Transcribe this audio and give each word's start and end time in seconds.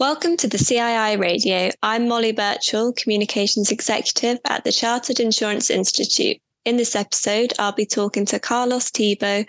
Welcome 0.00 0.38
to 0.38 0.48
the 0.48 0.56
CII 0.56 1.20
Radio. 1.20 1.68
I'm 1.82 2.08
Molly 2.08 2.32
Birchall, 2.32 2.94
Communications 2.96 3.70
Executive 3.70 4.38
at 4.46 4.64
the 4.64 4.72
Chartered 4.72 5.20
Insurance 5.20 5.68
Institute. 5.68 6.38
In 6.64 6.78
this 6.78 6.96
episode, 6.96 7.52
I'll 7.58 7.72
be 7.72 7.84
talking 7.84 8.24
to 8.24 8.38
Carlos 8.38 8.88
Thibault 8.88 9.44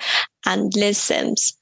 and 0.45 0.75
Liz 0.75 0.97
Syms. 0.97 1.57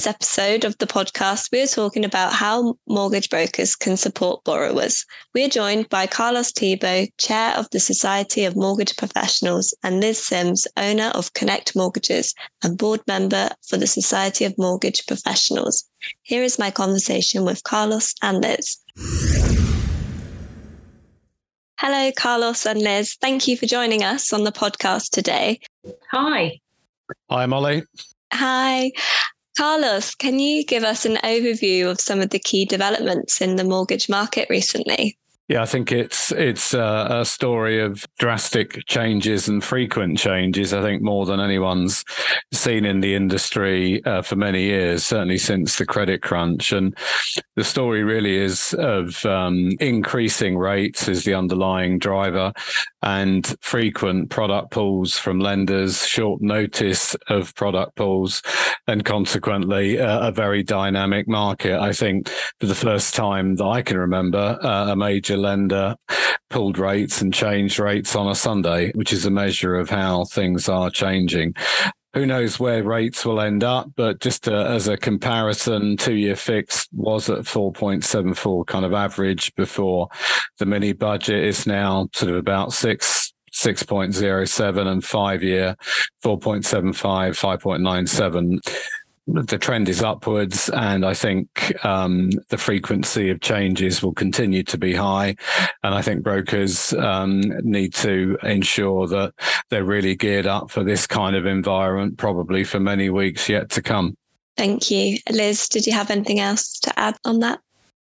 This 0.00 0.06
episode 0.06 0.64
of 0.64 0.78
the 0.78 0.86
podcast, 0.86 1.52
we 1.52 1.60
are 1.60 1.66
talking 1.66 2.06
about 2.06 2.32
how 2.32 2.78
mortgage 2.88 3.28
brokers 3.28 3.76
can 3.76 3.98
support 3.98 4.42
borrowers. 4.44 5.04
We 5.34 5.44
are 5.44 5.50
joined 5.50 5.90
by 5.90 6.06
Carlos 6.06 6.52
Thibault, 6.52 7.08
Chair 7.18 7.52
of 7.54 7.68
the 7.68 7.80
Society 7.80 8.46
of 8.46 8.56
Mortgage 8.56 8.96
Professionals, 8.96 9.76
and 9.82 10.00
Liz 10.00 10.16
Syms, 10.16 10.66
owner 10.78 11.08
of 11.14 11.34
Connect 11.34 11.76
Mortgages 11.76 12.34
and 12.62 12.78
board 12.78 13.02
member 13.06 13.50
for 13.68 13.76
the 13.76 13.86
Society 13.86 14.46
of 14.46 14.56
Mortgage 14.56 15.06
Professionals. 15.06 15.84
Here 16.22 16.42
is 16.42 16.58
my 16.58 16.70
conversation 16.70 17.44
with 17.44 17.62
Carlos 17.64 18.14
and 18.22 18.42
Liz. 18.42 18.78
Hello, 21.78 22.10
Carlos 22.16 22.64
and 22.64 22.80
Liz. 22.80 23.18
Thank 23.20 23.46
you 23.46 23.54
for 23.58 23.66
joining 23.66 24.02
us 24.02 24.32
on 24.32 24.44
the 24.44 24.52
podcast 24.52 25.10
today. 25.10 25.60
Hi. 26.10 26.58
Hi, 27.28 27.44
Molly. 27.44 27.82
Hi. 28.32 28.92
Carlos, 29.56 30.14
can 30.14 30.38
you 30.38 30.64
give 30.64 30.84
us 30.84 31.04
an 31.04 31.16
overview 31.16 31.90
of 31.90 32.00
some 32.00 32.20
of 32.20 32.30
the 32.30 32.38
key 32.38 32.64
developments 32.64 33.40
in 33.40 33.56
the 33.56 33.64
mortgage 33.64 34.08
market 34.08 34.48
recently? 34.48 35.18
Yeah, 35.50 35.62
I 35.62 35.66
think 35.66 35.90
it's 35.90 36.30
it's 36.30 36.74
a, 36.74 37.08
a, 37.10 37.24
story 37.24 37.80
of 37.80 38.06
drastic 38.20 38.86
changes 38.86 39.48
and 39.48 39.64
frequent 39.64 40.16
changes. 40.16 40.72
I 40.72 40.80
think 40.80 41.02
more 41.02 41.26
than 41.26 41.40
anyone's 41.40 42.04
seen 42.52 42.84
in 42.84 43.00
the 43.00 43.16
industry 43.16 44.00
uh, 44.04 44.22
for 44.22 44.36
many 44.36 44.62
years, 44.62 45.02
certainly 45.04 45.38
since 45.38 45.76
the 45.76 45.86
credit 45.86 46.22
crunch. 46.22 46.70
And 46.70 46.96
the 47.56 47.64
story 47.64 48.04
really 48.04 48.36
is 48.36 48.76
of 48.78 49.26
um, 49.26 49.72
increasing 49.80 50.56
rates 50.56 51.08
is 51.08 51.24
the 51.24 51.34
underlying 51.34 51.98
driver, 51.98 52.52
and 53.02 53.52
frequent 53.60 54.30
product 54.30 54.70
pulls 54.70 55.18
from 55.18 55.40
lenders, 55.40 56.06
short 56.06 56.40
notice 56.40 57.16
of 57.28 57.56
product 57.56 57.96
pulls, 57.96 58.40
and 58.86 59.04
consequently 59.04 59.98
uh, 59.98 60.28
a 60.28 60.30
very 60.30 60.62
dynamic 60.62 61.26
market. 61.26 61.76
I 61.76 61.92
think 61.92 62.28
for 62.60 62.66
the 62.66 62.74
first 62.76 63.16
time 63.16 63.56
that 63.56 63.66
I 63.66 63.82
can 63.82 63.98
remember, 63.98 64.56
uh, 64.62 64.92
a 64.92 64.96
major 64.96 65.39
lender 65.40 65.96
pulled 66.50 66.78
rates 66.78 67.22
and 67.22 67.32
changed 67.32 67.78
rates 67.78 68.14
on 68.14 68.28
a 68.28 68.34
Sunday, 68.34 68.92
which 68.92 69.12
is 69.12 69.24
a 69.24 69.30
measure 69.30 69.76
of 69.76 69.88
how 69.88 70.24
things 70.24 70.68
are 70.68 70.90
changing. 70.90 71.54
Who 72.12 72.26
knows 72.26 72.58
where 72.58 72.82
rates 72.82 73.24
will 73.24 73.40
end 73.40 73.62
up, 73.62 73.88
but 73.96 74.20
just 74.20 74.48
uh, 74.48 74.64
as 74.64 74.88
a 74.88 74.96
comparison, 74.96 75.96
two 75.96 76.16
year 76.16 76.34
fixed 76.34 76.88
was 76.92 77.30
at 77.30 77.44
4.74 77.44 78.66
kind 78.66 78.84
of 78.84 78.92
average 78.92 79.54
before 79.54 80.08
the 80.58 80.66
mini 80.66 80.92
budget 80.92 81.44
is 81.44 81.66
now 81.66 82.08
sort 82.12 82.32
of 82.32 82.36
about 82.36 82.72
six 82.72 83.32
6.07 83.52 84.86
and 84.86 85.04
five 85.04 85.42
year 85.42 85.76
4.75, 86.24 86.94
5.97 86.94 88.58
the 89.34 89.58
trend 89.58 89.88
is 89.88 90.02
upwards, 90.02 90.68
and 90.70 91.04
I 91.04 91.14
think 91.14 91.74
um, 91.84 92.30
the 92.48 92.58
frequency 92.58 93.30
of 93.30 93.40
changes 93.40 94.02
will 94.02 94.12
continue 94.12 94.62
to 94.64 94.78
be 94.78 94.94
high. 94.94 95.36
And 95.82 95.94
I 95.94 96.02
think 96.02 96.22
brokers 96.22 96.92
um, 96.94 97.42
need 97.62 97.94
to 97.94 98.38
ensure 98.42 99.06
that 99.08 99.34
they're 99.70 99.84
really 99.84 100.16
geared 100.16 100.46
up 100.46 100.70
for 100.70 100.84
this 100.84 101.06
kind 101.06 101.36
of 101.36 101.46
environment, 101.46 102.18
probably 102.18 102.64
for 102.64 102.80
many 102.80 103.10
weeks 103.10 103.48
yet 103.48 103.70
to 103.70 103.82
come. 103.82 104.16
Thank 104.56 104.90
you, 104.90 105.18
Liz. 105.30 105.68
Did 105.68 105.86
you 105.86 105.92
have 105.92 106.10
anything 106.10 106.40
else 106.40 106.78
to 106.80 106.98
add 106.98 107.16
on 107.24 107.40
that? 107.40 107.60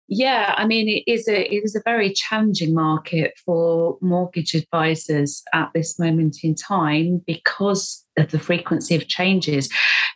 Yeah, 0.07 0.53
I 0.55 0.67
mean, 0.67 0.87
it 0.87 1.11
is 1.11 1.27
a 1.27 1.51
it 1.51 1.63
is 1.63 1.75
a 1.75 1.81
very 1.83 2.13
challenging 2.13 2.75
market 2.75 3.33
for 3.43 3.97
mortgage 4.01 4.53
advisors 4.53 5.43
at 5.51 5.71
this 5.73 5.97
moment 5.97 6.37
in 6.43 6.53
time 6.53 7.23
because 7.25 8.04
of 8.17 8.31
the 8.31 8.39
frequency 8.39 8.95
of 8.95 9.07
changes 9.07 9.69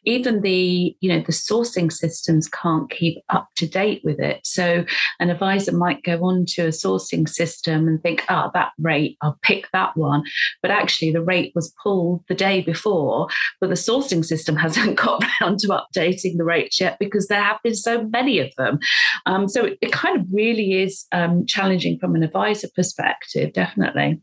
even 0.06 0.42
the 0.42 0.96
you 1.00 1.10
know 1.10 1.20
the 1.20 1.32
sourcing 1.32 1.92
systems 1.92 2.48
can't 2.48 2.90
keep 2.90 3.18
up 3.30 3.50
to 3.56 3.68
date 3.68 4.02
with 4.04 4.20
it. 4.20 4.40
So 4.44 4.86
an 5.20 5.30
advisor 5.30 5.76
might 5.76 6.04
go 6.04 6.20
on 6.24 6.46
to 6.50 6.66
a 6.66 6.70
sourcing 6.70 7.28
system 7.28 7.88
and 7.88 8.02
think 8.02 8.24
oh 8.30 8.52
that 8.54 8.72
rate 8.80 9.18
i'll 9.22 9.38
pick 9.42 9.70
that 9.74 9.96
one. 9.96 10.24
But 10.62 10.72
actually 10.72 11.12
the 11.12 11.22
rate 11.22 11.52
was 11.56 11.74
pulled 11.82 12.24
the 12.28 12.36
day 12.36 12.62
before 12.62 13.28
but 13.60 13.70
the 13.70 13.76
sourcing 13.76 14.24
system 14.24 14.56
hasn't 14.66 14.98
got 14.98 15.24
around 15.24 15.60
to 15.60 15.68
updating 15.68 16.38
the 16.38 16.44
rates 16.44 16.80
yet 16.80 16.98
because 17.00 17.28
there 17.28 17.44
have 17.44 17.62
been 17.64 17.76
so 17.76 18.04
many 18.04 18.40
of 18.40 18.54
them. 18.58 18.80
Um, 19.26 19.48
so 19.48 19.66
it, 19.66 19.78
it, 19.82 19.92
kind 19.92 20.20
of 20.20 20.26
really 20.32 20.82
is 20.82 21.06
um, 21.12 21.46
challenging 21.46 21.98
from 22.00 22.16
an 22.16 22.24
advisor 22.24 22.68
perspective 22.76 23.54
definitely 23.54 24.22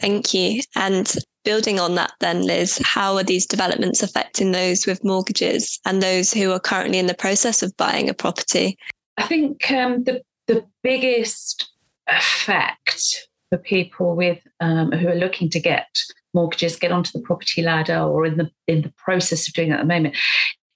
Thank 0.00 0.32
you. 0.34 0.62
And 0.76 1.14
building 1.44 1.78
on 1.78 1.94
that, 1.94 2.12
then, 2.20 2.42
Liz, 2.42 2.80
how 2.84 3.16
are 3.16 3.22
these 3.22 3.46
developments 3.46 4.02
affecting 4.02 4.52
those 4.52 4.86
with 4.86 5.04
mortgages 5.04 5.78
and 5.84 6.02
those 6.02 6.32
who 6.32 6.52
are 6.52 6.60
currently 6.60 6.98
in 6.98 7.06
the 7.06 7.14
process 7.14 7.62
of 7.62 7.76
buying 7.76 8.08
a 8.08 8.14
property? 8.14 8.78
I 9.16 9.26
think 9.26 9.70
um, 9.70 10.04
the, 10.04 10.22
the 10.46 10.64
biggest 10.82 11.70
effect 12.06 13.28
for 13.50 13.58
people 13.58 14.16
with 14.16 14.38
um, 14.60 14.92
who 14.92 15.08
are 15.08 15.14
looking 15.14 15.50
to 15.50 15.60
get 15.60 15.88
mortgages, 16.32 16.76
get 16.76 16.92
onto 16.92 17.10
the 17.12 17.20
property 17.20 17.62
ladder, 17.62 17.98
or 17.98 18.24
in 18.24 18.36
the 18.36 18.50
in 18.66 18.82
the 18.82 18.92
process 18.96 19.48
of 19.48 19.54
doing 19.54 19.70
that 19.70 19.80
at 19.80 19.82
the 19.82 19.88
moment, 19.88 20.16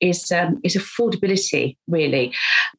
is 0.00 0.30
um, 0.32 0.60
is 0.64 0.76
affordability. 0.76 1.76
Really, 1.88 2.34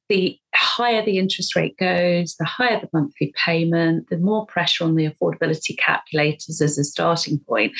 the 0.10 0.40
higher 0.56 1.04
the 1.04 1.18
interest 1.18 1.56
rate 1.56 1.78
goes, 1.78 2.36
the 2.40 2.46
higher 2.46 2.80
the 2.80 2.90
monthly 2.94 3.34
payment, 3.44 4.08
the 4.10 4.18
more 4.18 4.46
pressure 4.46 4.84
on 4.84 4.96
the 4.96 5.08
affordability 5.08 5.78
calculators 5.78 6.62
as 6.62 6.78
a 6.78 6.84
starting 6.84 7.40
point. 7.48 7.74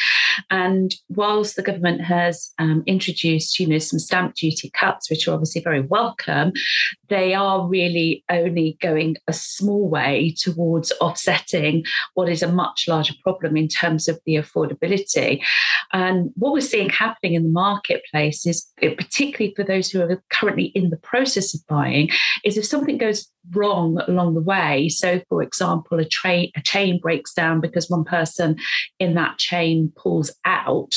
And 0.50 0.94
whilst 1.10 1.56
the 1.56 1.64
government 1.64 2.02
has 2.02 2.52
um, 2.60 2.84
introduced, 2.86 3.60
you 3.60 3.68
know, 3.68 3.80
some 3.80 4.00
stamp 4.00 4.36
duty 4.36 4.70
cuts, 4.74 5.10
which 5.10 5.28
are 5.28 5.34
obviously 5.34 5.62
very 5.62 5.82
welcome, 5.82 6.52
they 7.10 7.34
are 7.34 7.68
really 7.68 8.24
only 8.30 8.78
going 8.82 9.16
a 9.28 9.34
small 9.34 9.90
way 9.90 10.36
towards 10.38 10.92
offsetting 11.00 11.84
what 12.14 12.30
is 12.30 12.44
a 12.44 12.52
much 12.52 12.86
larger 12.88 13.14
problem 13.24 13.56
in 13.56 13.68
terms 13.68 14.08
of 14.08 14.20
the 14.26 14.36
affordability. 14.36 15.42
And 15.94 16.32
what 16.36 16.54
we're 16.54 16.62
seeing 16.62 16.90
happening 16.90 17.34
in 17.34 17.44
the 17.44 17.50
marketplace 17.50 18.46
is, 18.46 18.68
particularly 18.82 19.54
for 19.56 19.64
those 19.64 19.90
who 19.90 20.02
are 20.02 20.22
currently 20.30 20.66
in 20.76 20.90
the 20.90 20.98
process 20.98 21.54
of 21.54 21.66
buying, 21.68 22.10
is 22.44 22.58
if 22.58 22.66
something 22.66 22.98
goes 22.98 23.30
wrong 23.52 24.00
along 24.08 24.34
the 24.34 24.42
way, 24.42 24.90
so 24.90 25.22
for 25.30 25.42
example, 25.42 26.00
a, 26.00 26.08
a 26.56 26.62
chain 26.64 27.00
breaks 27.00 27.34
down 27.34 27.62
because 27.62 27.90
one 27.90 28.04
person 28.04 28.58
in 29.00 29.16
that 29.16 29.38
chain 29.38 29.92
pulls 29.96 30.32
out, 30.46 30.94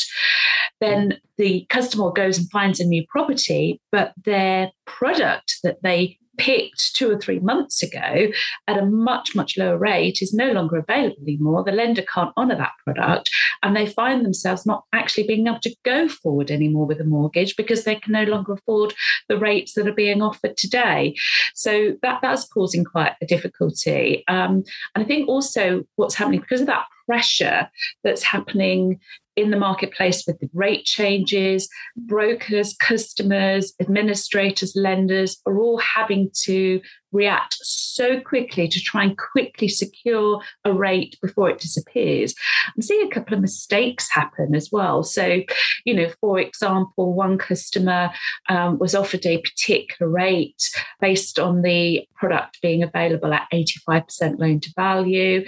then 0.81 1.19
the 1.37 1.67
customer 1.69 2.11
goes 2.11 2.39
and 2.39 2.51
finds 2.51 2.81
a 2.81 2.85
new 2.85 3.05
property, 3.09 3.81
but 3.91 4.13
their 4.25 4.71
product 4.87 5.59
that 5.63 5.83
they 5.83 6.19
picked 6.39 6.95
two 6.95 7.11
or 7.11 7.19
three 7.19 7.41
months 7.41 7.83
ago 7.83 8.29
at 8.67 8.79
a 8.79 8.87
much, 8.87 9.35
much 9.35 9.59
lower 9.59 9.77
rate 9.77 10.23
is 10.23 10.33
no 10.33 10.53
longer 10.53 10.77
available 10.77 11.23
anymore. 11.23 11.65
The 11.65 11.73
lender 11.73 12.03
can't 12.03 12.33
honour 12.37 12.57
that 12.57 12.73
product 12.85 13.31
and 13.63 13.77
they 13.77 13.87
find 13.87 14.25
themselves 14.25 14.65
not 14.65 14.85
actually 14.93 15.27
being 15.27 15.47
able 15.47 15.61
to 15.61 15.77
go 15.85 16.09
forward 16.09 16.51
anymore 16.51 16.87
with 16.87 17.01
a 17.01 17.05
mortgage 17.05 17.57
because 17.57 17.85
they 17.85 17.97
can 17.97 18.13
no 18.13 18.25
longer 18.25 18.53
afford 18.53 18.95
the 19.29 19.39
rates 19.39 19.75
that 19.75 19.89
are 19.89 19.93
being 19.93 20.23
offered 20.23 20.57
today. 20.57 21.15
So 21.55 21.97
that, 22.03 22.21
that's 22.23 22.47
causing 22.47 22.85
quite 22.85 23.13
a 23.21 23.27
difficulty. 23.27 24.25
Um, 24.29 24.65
and 24.95 25.05
I 25.05 25.05
think 25.05 25.29
also 25.29 25.85
what's 25.97 26.15
happening 26.15 26.41
because 26.41 26.61
of 26.61 26.69
that 26.69 26.87
pressure 27.07 27.69
that's 28.05 28.23
happening 28.23 29.01
in 29.39 29.53
the 29.53 29.57
marketplace 29.57 30.25
with 30.27 30.41
the 30.41 30.51
rate 30.53 30.85
changes, 30.85 31.69
brokers, 31.97 32.75
customers, 32.75 33.73
administrators, 33.81 34.73
lenders 34.75 35.41
are 35.47 35.61
all 35.61 35.79
having 35.79 36.29
to 36.43 36.81
react 37.13 37.57
so 37.63 38.21
quickly 38.21 38.69
to 38.69 38.81
try 38.81 39.03
and 39.03 39.17
quickly 39.17 39.69
secure 39.69 40.41
a 40.65 40.73
rate 40.73 41.17
before 41.23 41.51
it 41.51 41.59
disappears. 41.59 42.35
I'm 42.77 42.83
seeing 42.83 43.07
a 43.07 43.15
couple 43.15 43.35
of 43.35 43.41
mistakes 43.41 44.09
happen 44.11 44.55
as 44.55 44.71
well. 44.71 45.03
So, 45.03 45.43
you 45.85 45.95
know, 45.95 46.11
for 46.21 46.39
example, 46.39 47.15
one 47.15 47.39
customer 47.39 48.11
um, 48.49 48.79
was 48.79 48.95
offered 48.95 49.25
a 49.25 49.41
particular 49.41 50.11
rate 50.11 50.63
based 51.01 51.39
on 51.39 51.63
the 51.63 52.07
product 52.15 52.59
being 52.63 52.83
available 52.83 53.33
at 53.33 53.49
85% 53.53 54.39
loan 54.39 54.61
to 54.61 54.73
value. 54.77 55.47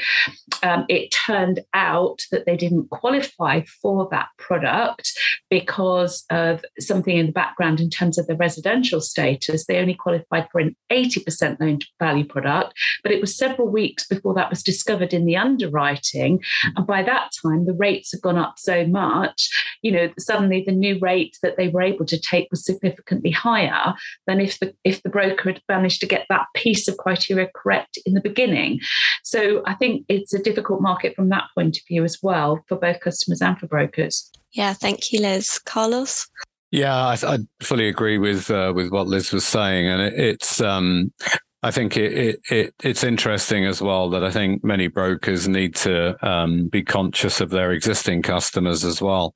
Um, 0.62 0.86
it 0.88 1.10
turned 1.10 1.60
out 1.74 2.20
that 2.30 2.46
they 2.46 2.56
didn't 2.56 2.90
qualify 2.90 3.62
for 3.82 4.08
that 4.10 4.28
product 4.38 5.12
because 5.48 6.24
of 6.30 6.64
something 6.78 7.16
in 7.16 7.26
the 7.26 7.32
background 7.32 7.80
in 7.80 7.90
terms 7.90 8.18
of 8.18 8.26
the 8.26 8.36
residential 8.36 9.00
status. 9.00 9.66
They 9.66 9.78
only 9.78 9.94
qualified 9.94 10.48
for 10.50 10.60
an 10.60 10.76
80% 10.92 11.60
loan 11.60 11.80
to 11.80 11.86
value 11.98 12.24
product, 12.24 12.74
but 13.02 13.12
it 13.12 13.20
was 13.20 13.36
several 13.36 13.68
weeks 13.68 14.06
before 14.06 14.34
that 14.34 14.50
was 14.50 14.62
discovered 14.62 15.12
in 15.12 15.26
the 15.26 15.36
underwriting. 15.36 16.40
And 16.76 16.86
by 16.86 17.02
that 17.02 17.30
time, 17.42 17.66
the 17.66 17.74
rates 17.74 18.12
had 18.12 18.22
gone 18.22 18.38
up 18.38 18.54
so 18.58 18.86
much, 18.86 19.48
you 19.82 19.92
know, 19.92 20.10
suddenly 20.18 20.62
the 20.64 20.72
new 20.72 20.98
rate 21.00 21.36
that 21.42 21.56
they 21.56 21.68
were 21.68 21.82
able 21.82 22.06
to 22.06 22.20
take 22.20 22.48
was 22.50 22.64
significantly 22.64 23.30
higher 23.30 23.94
than 24.26 24.40
if 24.40 24.58
the 24.58 24.74
if 24.84 25.02
the 25.02 25.08
broker 25.08 25.52
had 25.52 25.62
managed 25.68 26.00
to 26.00 26.06
get 26.06 26.26
that 26.28 26.46
piece 26.54 26.88
of 26.88 26.96
criteria 26.96 27.48
correct 27.54 27.98
in 28.06 28.14
the 28.14 28.20
beginning. 28.20 28.80
So 29.24 29.62
I 29.66 29.74
think 29.74 30.04
it's 30.08 30.34
a 30.34 30.42
difficult 30.42 30.80
market 30.80 31.14
from 31.14 31.28
that 31.30 31.44
point 31.54 31.76
of 31.76 31.82
view 31.88 32.04
as 32.04 32.18
well 32.22 32.64
for 32.68 32.76
both 32.76 33.00
customers 33.00 33.40
and 33.40 33.58
for 33.58 33.66
brokers. 33.70 34.30
Yeah, 34.52 34.74
thank 34.74 35.12
you, 35.12 35.20
Liz. 35.20 35.58
Carlos? 35.64 36.26
Yeah, 36.70 36.94
I, 36.94 37.16
I 37.22 37.38
fully 37.62 37.88
agree 37.88 38.18
with 38.18 38.50
uh, 38.50 38.72
with 38.74 38.90
what 38.90 39.06
Liz 39.06 39.32
was 39.32 39.46
saying, 39.46 39.88
and 39.88 40.02
it, 40.02 40.14
it's 40.14 40.60
um, 40.60 41.12
I 41.62 41.70
think 41.70 41.96
it, 41.96 42.12
it, 42.12 42.40
it, 42.50 42.74
it's 42.82 43.04
interesting 43.04 43.66
as 43.66 43.82
well 43.82 44.08
that 44.10 44.24
I 44.24 44.30
think 44.30 44.64
many 44.64 44.88
brokers 44.88 45.46
need 45.46 45.74
to 45.76 46.16
um, 46.26 46.68
be 46.68 46.82
conscious 46.82 47.42
of 47.42 47.50
their 47.50 47.72
existing 47.72 48.22
customers 48.22 48.82
as 48.82 49.02
well. 49.02 49.34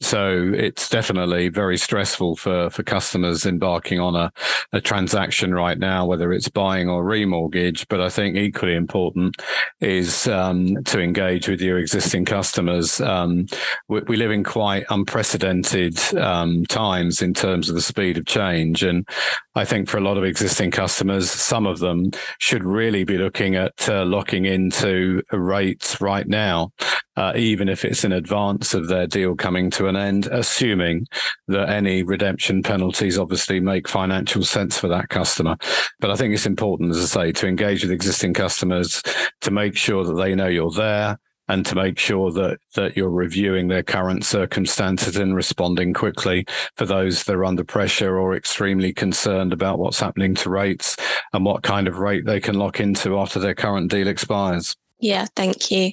So 0.00 0.52
it's 0.52 0.88
definitely 0.88 1.48
very 1.48 1.76
stressful 1.76 2.36
for, 2.36 2.70
for 2.70 2.82
customers 2.82 3.46
embarking 3.46 4.00
on 4.00 4.16
a, 4.16 4.32
a 4.72 4.80
transaction 4.80 5.54
right 5.54 5.78
now, 5.78 6.06
whether 6.06 6.32
it's 6.32 6.48
buying 6.48 6.88
or 6.88 7.04
remortgage. 7.04 7.86
But 7.88 8.00
I 8.00 8.08
think 8.08 8.36
equally 8.36 8.74
important 8.74 9.36
is 9.80 10.26
um, 10.26 10.82
to 10.84 11.00
engage 11.00 11.48
with 11.48 11.60
your 11.60 11.78
existing 11.78 12.24
customers. 12.24 13.00
Um, 13.00 13.46
we, 13.88 14.00
we, 14.08 14.16
live 14.20 14.30
in 14.32 14.44
quite 14.44 14.84
unprecedented 14.90 15.98
um, 16.16 16.66
times 16.66 17.22
in 17.22 17.32
terms 17.32 17.68
of 17.68 17.74
the 17.74 17.80
speed 17.80 18.18
of 18.18 18.26
change. 18.26 18.82
And 18.82 19.08
I 19.54 19.64
think 19.64 19.88
for 19.88 19.96
a 19.98 20.02
lot 20.02 20.18
of 20.18 20.24
existing 20.24 20.72
customers, 20.72 21.30
some 21.30 21.59
some 21.60 21.66
of 21.66 21.78
them 21.78 22.10
should 22.38 22.64
really 22.64 23.04
be 23.04 23.18
looking 23.18 23.54
at 23.54 23.86
uh, 23.86 24.02
locking 24.06 24.46
into 24.46 25.22
rates 25.30 26.00
right 26.00 26.26
now, 26.26 26.72
uh, 27.16 27.34
even 27.36 27.68
if 27.68 27.84
it's 27.84 28.02
in 28.02 28.12
advance 28.12 28.72
of 28.72 28.88
their 28.88 29.06
deal 29.06 29.36
coming 29.36 29.68
to 29.68 29.86
an 29.86 29.94
end, 29.94 30.26
assuming 30.32 31.06
that 31.48 31.68
any 31.68 32.02
redemption 32.02 32.62
penalties 32.62 33.18
obviously 33.18 33.60
make 33.60 33.86
financial 33.86 34.42
sense 34.42 34.78
for 34.78 34.88
that 34.88 35.10
customer. 35.10 35.54
But 35.98 36.10
I 36.10 36.16
think 36.16 36.32
it's 36.32 36.46
important, 36.46 36.92
as 36.92 37.14
I 37.14 37.24
say, 37.24 37.32
to 37.32 37.46
engage 37.46 37.82
with 37.82 37.92
existing 37.92 38.32
customers 38.32 39.02
to 39.42 39.50
make 39.50 39.76
sure 39.76 40.02
that 40.04 40.14
they 40.14 40.34
know 40.34 40.48
you're 40.48 40.70
there 40.70 41.18
and 41.50 41.66
to 41.66 41.74
make 41.74 41.98
sure 41.98 42.30
that 42.30 42.58
that 42.74 42.96
you're 42.96 43.10
reviewing 43.10 43.66
their 43.66 43.82
current 43.82 44.24
circumstances 44.24 45.16
and 45.16 45.34
responding 45.34 45.92
quickly 45.92 46.46
for 46.76 46.86
those 46.86 47.24
that 47.24 47.34
are 47.34 47.44
under 47.44 47.64
pressure 47.64 48.18
or 48.18 48.36
extremely 48.36 48.92
concerned 48.92 49.52
about 49.52 49.80
what's 49.80 49.98
happening 49.98 50.34
to 50.36 50.48
rates 50.48 50.96
and 51.32 51.44
what 51.44 51.64
kind 51.64 51.88
of 51.88 51.98
rate 51.98 52.24
they 52.24 52.40
can 52.40 52.54
lock 52.54 52.78
into 52.78 53.18
after 53.18 53.40
their 53.40 53.54
current 53.54 53.90
deal 53.90 54.06
expires. 54.06 54.76
Yeah, 55.00 55.26
thank 55.34 55.72
you. 55.72 55.92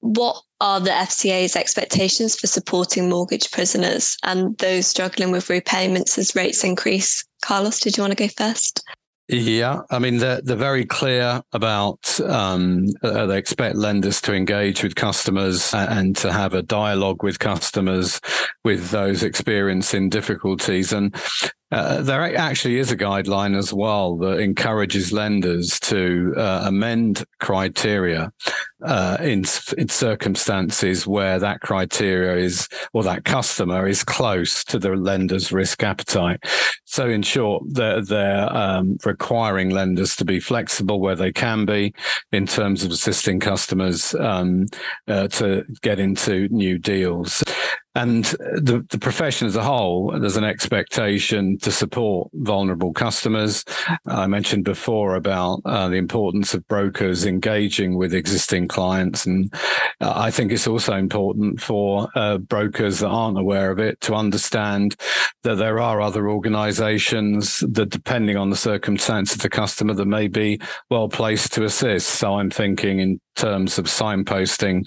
What 0.00 0.36
are 0.60 0.80
the 0.80 0.90
FCA's 0.90 1.56
expectations 1.56 2.38
for 2.38 2.46
supporting 2.46 3.08
mortgage 3.08 3.50
prisoners 3.50 4.18
and 4.24 4.56
those 4.58 4.86
struggling 4.86 5.30
with 5.30 5.48
repayments 5.48 6.18
as 6.18 6.34
rates 6.34 6.64
increase? 6.64 7.24
Carlos, 7.40 7.80
did 7.80 7.96
you 7.96 8.02
want 8.02 8.10
to 8.16 8.28
go 8.28 8.28
first? 8.28 8.84
Yeah, 9.28 9.82
I 9.90 9.98
mean 9.98 10.18
they're 10.18 10.40
they're 10.42 10.56
very 10.56 10.84
clear 10.84 11.40
about 11.52 12.20
um, 12.20 12.86
uh, 13.02 13.24
they 13.26 13.38
expect 13.38 13.76
lenders 13.76 14.20
to 14.22 14.34
engage 14.34 14.82
with 14.82 14.94
customers 14.94 15.72
and 15.72 16.14
to 16.16 16.32
have 16.32 16.54
a 16.54 16.62
dialogue 16.62 17.22
with 17.22 17.38
customers 17.38 18.20
with 18.64 18.90
those 18.90 19.22
experiencing 19.22 20.10
difficulties, 20.10 20.92
and 20.92 21.14
uh, 21.72 22.02
there 22.02 22.36
actually 22.36 22.78
is 22.78 22.92
a 22.92 22.96
guideline 22.96 23.56
as 23.56 23.72
well 23.72 24.16
that 24.18 24.38
encourages 24.38 25.10
lenders 25.10 25.80
to 25.80 26.34
uh, 26.36 26.64
amend 26.66 27.24
criteria 27.40 28.30
uh, 28.84 29.16
in, 29.20 29.44
in 29.78 29.88
circumstances 29.88 31.06
where 31.06 31.38
that 31.38 31.60
criteria 31.60 32.36
is 32.36 32.68
or 32.92 33.02
that 33.02 33.24
customer 33.24 33.88
is 33.88 34.04
close 34.04 34.64
to 34.64 34.78
the 34.78 34.90
lender's 34.90 35.50
risk 35.50 35.82
appetite. 35.82 36.40
So, 36.84 37.08
in 37.08 37.22
short, 37.22 37.62
they're, 37.68 38.02
they're 38.02 38.54
um, 38.54 38.98
requiring 39.06 39.70
lenders 39.70 40.14
to 40.16 40.26
be 40.26 40.40
flexible 40.40 41.00
where 41.00 41.16
they 41.16 41.32
can 41.32 41.64
be 41.64 41.94
in 42.32 42.46
terms 42.46 42.84
of 42.84 42.90
assisting 42.90 43.40
customers 43.40 44.14
um, 44.16 44.66
uh, 45.08 45.28
to 45.28 45.64
get 45.80 45.98
into 45.98 46.48
new 46.48 46.78
deals. 46.78 47.42
And 47.94 48.24
the, 48.24 48.86
the 48.88 48.98
profession 48.98 49.46
as 49.46 49.56
a 49.56 49.62
whole, 49.62 50.18
there's 50.18 50.38
an 50.38 50.44
expectation 50.44 51.58
to 51.58 51.70
support 51.70 52.30
vulnerable 52.32 52.94
customers. 52.94 53.64
I 54.06 54.26
mentioned 54.26 54.64
before 54.64 55.14
about 55.14 55.60
uh, 55.66 55.88
the 55.88 55.96
importance 55.96 56.54
of 56.54 56.66
brokers 56.68 57.26
engaging 57.26 57.98
with 57.98 58.14
existing 58.14 58.68
clients. 58.68 59.26
And 59.26 59.52
uh, 60.00 60.12
I 60.16 60.30
think 60.30 60.52
it's 60.52 60.66
also 60.66 60.94
important 60.96 61.60
for 61.60 62.08
uh, 62.14 62.38
brokers 62.38 63.00
that 63.00 63.08
aren't 63.08 63.38
aware 63.38 63.70
of 63.70 63.78
it 63.78 64.00
to 64.02 64.14
understand 64.14 64.96
that 65.42 65.56
there 65.56 65.78
are 65.78 66.00
other 66.00 66.30
organizations 66.30 67.58
that, 67.60 67.90
depending 67.90 68.36
on 68.36 68.48
the 68.48 68.56
circumstance 68.56 69.34
of 69.34 69.42
the 69.42 69.50
customer, 69.50 69.92
that 69.92 70.06
may 70.06 70.28
be 70.28 70.60
well 70.88 71.08
placed 71.08 71.52
to 71.54 71.64
assist. 71.64 72.08
So 72.08 72.38
I'm 72.38 72.50
thinking 72.50 73.00
in 73.00 73.20
terms 73.34 73.78
of 73.78 73.86
signposting 73.86 74.82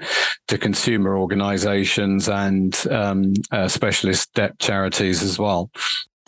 to 0.47 0.57
consumer 0.57 1.17
organizations 1.17 2.29
and 2.29 2.75
um, 2.95 3.33
uh, 3.51 3.67
specialist 3.67 4.33
debt 4.33 4.57
charities 4.59 5.21
as 5.21 5.37
well. 5.37 5.69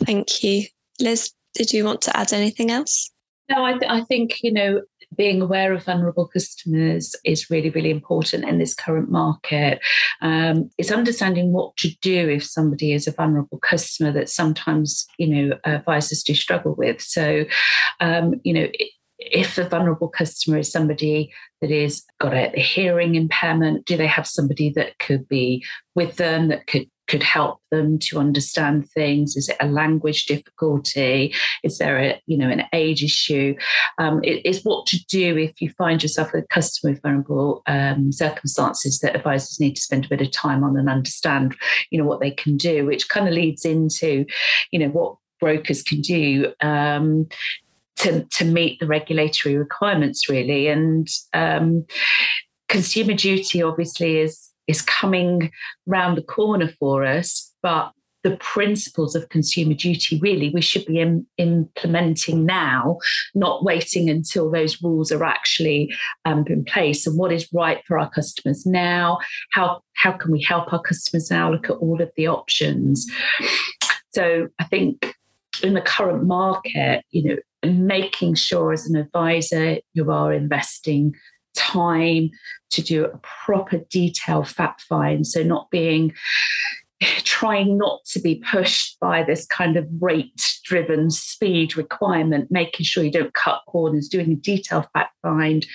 Thank 0.04 0.44
you. 0.44 0.64
Liz, 1.00 1.32
did 1.54 1.72
you 1.72 1.84
want 1.84 2.02
to 2.02 2.16
add 2.16 2.32
anything 2.32 2.70
else? 2.70 3.10
No, 3.48 3.64
I, 3.64 3.72
th- 3.72 3.90
I 3.90 4.02
think, 4.02 4.42
you 4.42 4.52
know, 4.52 4.82
being 5.16 5.40
aware 5.40 5.72
of 5.72 5.84
vulnerable 5.84 6.28
customers 6.28 7.16
is 7.24 7.48
really, 7.48 7.70
really 7.70 7.90
important 7.90 8.44
in 8.44 8.58
this 8.58 8.74
current 8.74 9.10
market. 9.10 9.80
Um, 10.20 10.70
it's 10.76 10.92
understanding 10.92 11.52
what 11.52 11.76
to 11.78 11.88
do 12.02 12.28
if 12.28 12.44
somebody 12.44 12.92
is 12.92 13.06
a 13.06 13.12
vulnerable 13.12 13.58
customer 13.58 14.12
that 14.12 14.28
sometimes, 14.28 15.06
you 15.18 15.28
know, 15.28 15.58
advisors 15.64 16.22
do 16.22 16.34
struggle 16.34 16.74
with. 16.76 17.00
So, 17.00 17.46
um, 18.00 18.34
you 18.44 18.52
know, 18.52 18.68
it, 18.74 18.90
if 19.32 19.58
a 19.58 19.68
vulnerable 19.68 20.08
customer 20.08 20.58
is 20.58 20.70
somebody 20.70 21.32
that 21.60 21.70
is 21.70 22.04
got 22.20 22.34
a 22.34 22.50
hearing 22.60 23.14
impairment, 23.14 23.84
do 23.86 23.96
they 23.96 24.06
have 24.06 24.26
somebody 24.26 24.70
that 24.70 24.98
could 24.98 25.28
be 25.28 25.64
with 25.94 26.16
them 26.16 26.48
that 26.48 26.66
could 26.66 26.88
could 27.08 27.22
help 27.22 27.60
them 27.70 27.98
to 27.98 28.18
understand 28.18 28.88
things? 28.90 29.34
Is 29.34 29.48
it 29.48 29.56
a 29.60 29.66
language 29.66 30.26
difficulty? 30.26 31.34
Is 31.64 31.78
there 31.78 31.98
a 31.98 32.22
you 32.26 32.36
know 32.36 32.48
an 32.48 32.64
age 32.72 33.02
issue? 33.02 33.56
Um, 33.98 34.22
it, 34.22 34.42
it's 34.44 34.62
what 34.62 34.86
to 34.86 34.98
do 35.06 35.36
if 35.36 35.60
you 35.60 35.70
find 35.70 36.02
yourself 36.02 36.32
with 36.32 36.44
a 36.44 36.48
customer 36.48 36.92
with 36.92 37.02
vulnerable 37.02 37.62
um, 37.66 38.12
circumstances 38.12 39.00
that 39.00 39.16
advisors 39.16 39.58
need 39.58 39.74
to 39.74 39.82
spend 39.82 40.04
a 40.04 40.08
bit 40.08 40.20
of 40.20 40.30
time 40.30 40.62
on 40.62 40.76
and 40.76 40.88
understand 40.88 41.56
you 41.90 41.98
know 41.98 42.06
what 42.06 42.20
they 42.20 42.30
can 42.30 42.56
do, 42.56 42.86
which 42.86 43.08
kind 43.08 43.26
of 43.26 43.34
leads 43.34 43.64
into 43.64 44.24
you 44.70 44.78
know 44.78 44.88
what 44.88 45.16
brokers 45.40 45.82
can 45.82 46.00
do 46.00 46.52
um, 46.60 47.26
to, 47.98 48.24
to 48.24 48.44
meet 48.44 48.78
the 48.80 48.86
regulatory 48.86 49.56
requirements 49.56 50.28
really. 50.28 50.68
And 50.68 51.08
um, 51.34 51.84
consumer 52.68 53.14
duty 53.14 53.62
obviously 53.62 54.18
is 54.18 54.50
is 54.66 54.82
coming 54.82 55.50
round 55.86 56.16
the 56.18 56.22
corner 56.22 56.68
for 56.78 57.04
us 57.04 57.52
but 57.62 57.90
the 58.24 58.36
principles 58.36 59.14
of 59.14 59.28
consumer 59.28 59.74
duty 59.74 60.18
really 60.20 60.50
we 60.50 60.60
should 60.60 60.84
be 60.84 60.98
in, 60.98 61.26
implementing 61.38 62.44
now 62.44 62.98
not 63.34 63.64
waiting 63.64 64.10
until 64.10 64.50
those 64.50 64.82
rules 64.82 65.12
are 65.12 65.24
actually 65.24 65.94
um, 66.24 66.44
in 66.48 66.64
place. 66.64 67.06
And 67.06 67.16
what 67.16 67.32
is 67.32 67.48
right 67.52 67.80
for 67.86 67.98
our 67.98 68.10
customers 68.10 68.66
now? 68.66 69.18
How 69.52 69.80
how 69.94 70.12
can 70.12 70.32
we 70.32 70.42
help 70.42 70.72
our 70.72 70.82
customers 70.82 71.30
now? 71.30 71.50
Look 71.50 71.70
at 71.70 71.76
all 71.76 72.02
of 72.02 72.10
the 72.16 72.26
options. 72.26 73.06
So 74.10 74.48
i 74.58 74.64
think 74.64 75.14
in 75.62 75.74
the 75.74 75.80
current 75.80 76.24
market 76.24 77.04
you 77.10 77.22
know 77.22 77.36
making 77.64 78.34
sure 78.34 78.72
as 78.72 78.86
an 78.86 78.96
advisor 78.96 79.78
you 79.94 80.10
are 80.10 80.32
investing 80.32 81.14
time 81.54 82.30
to 82.70 82.82
do 82.82 83.04
a 83.04 83.18
proper 83.18 83.78
detailed 83.90 84.48
fact 84.48 84.82
find. 84.82 85.26
So, 85.26 85.42
not 85.42 85.70
being 85.70 86.14
trying 87.24 87.78
not 87.78 88.04
to 88.04 88.20
be 88.20 88.42
pushed 88.50 88.98
by 89.00 89.22
this 89.22 89.46
kind 89.46 89.76
of 89.76 89.86
rate 90.00 90.58
driven 90.64 91.10
speed 91.10 91.76
requirement, 91.76 92.50
making 92.50 92.84
sure 92.84 93.04
you 93.04 93.10
don't 93.10 93.34
cut 93.34 93.62
corners, 93.68 94.08
doing 94.08 94.32
a 94.32 94.36
detailed 94.36 94.86
fact 94.92 95.14
find, 95.22 95.66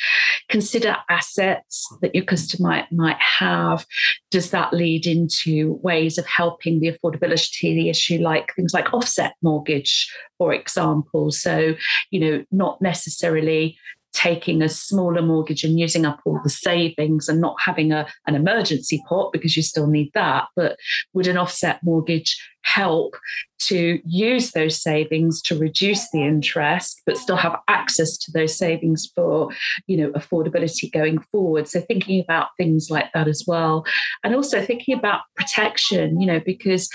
consider 0.49 0.95
assets 1.09 1.87
that 2.01 2.13
your 2.13 2.23
customer 2.25 2.69
might, 2.69 2.91
might 2.91 3.21
have. 3.21 3.85
Does 4.31 4.51
that 4.51 4.73
lead 4.73 5.05
into 5.05 5.79
ways 5.81 6.17
of 6.17 6.25
helping 6.25 6.79
the 6.79 6.91
affordability 6.91 7.89
issue, 7.89 8.19
like 8.19 8.53
things 8.55 8.73
like 8.73 8.93
offset 8.93 9.33
mortgage, 9.41 10.11
for 10.37 10.53
example? 10.53 11.31
So, 11.31 11.75
you 12.11 12.19
know, 12.19 12.45
not 12.51 12.81
necessarily 12.81 13.77
taking 14.13 14.61
a 14.61 14.69
smaller 14.69 15.21
mortgage 15.21 15.63
and 15.63 15.79
using 15.79 16.05
up 16.05 16.19
all 16.25 16.39
the 16.43 16.49
savings 16.49 17.27
and 17.27 17.41
not 17.41 17.55
having 17.59 17.91
a, 17.91 18.07
an 18.27 18.35
emergency 18.35 19.01
pot 19.07 19.31
because 19.33 19.57
you 19.57 19.63
still 19.63 19.87
need 19.87 20.11
that, 20.13 20.47
but 20.55 20.77
would 21.13 21.27
an 21.27 21.37
offset 21.37 21.79
mortgage 21.83 22.39
help 22.61 23.17
to 23.59 23.99
use 24.05 24.51
those 24.51 24.81
savings 24.81 25.41
to 25.41 25.57
reduce 25.57 26.09
the 26.11 26.23
interest 26.23 27.01
but 27.05 27.17
still 27.17 27.35
have 27.35 27.59
access 27.67 28.17
to 28.17 28.31
those 28.31 28.57
savings 28.57 29.11
for 29.13 29.49
you 29.87 29.97
know 29.97 30.11
affordability 30.11 30.91
going 30.91 31.19
forward? 31.31 31.67
So 31.67 31.81
thinking 31.81 32.21
about 32.21 32.47
things 32.55 32.89
like 32.89 33.11
that 33.13 33.27
as 33.27 33.43
well. 33.45 33.85
And 34.23 34.35
also 34.35 34.61
thinking 34.61 34.97
about 34.97 35.21
protection 35.35 36.21
you 36.21 36.27
know 36.27 36.39
because 36.39 36.89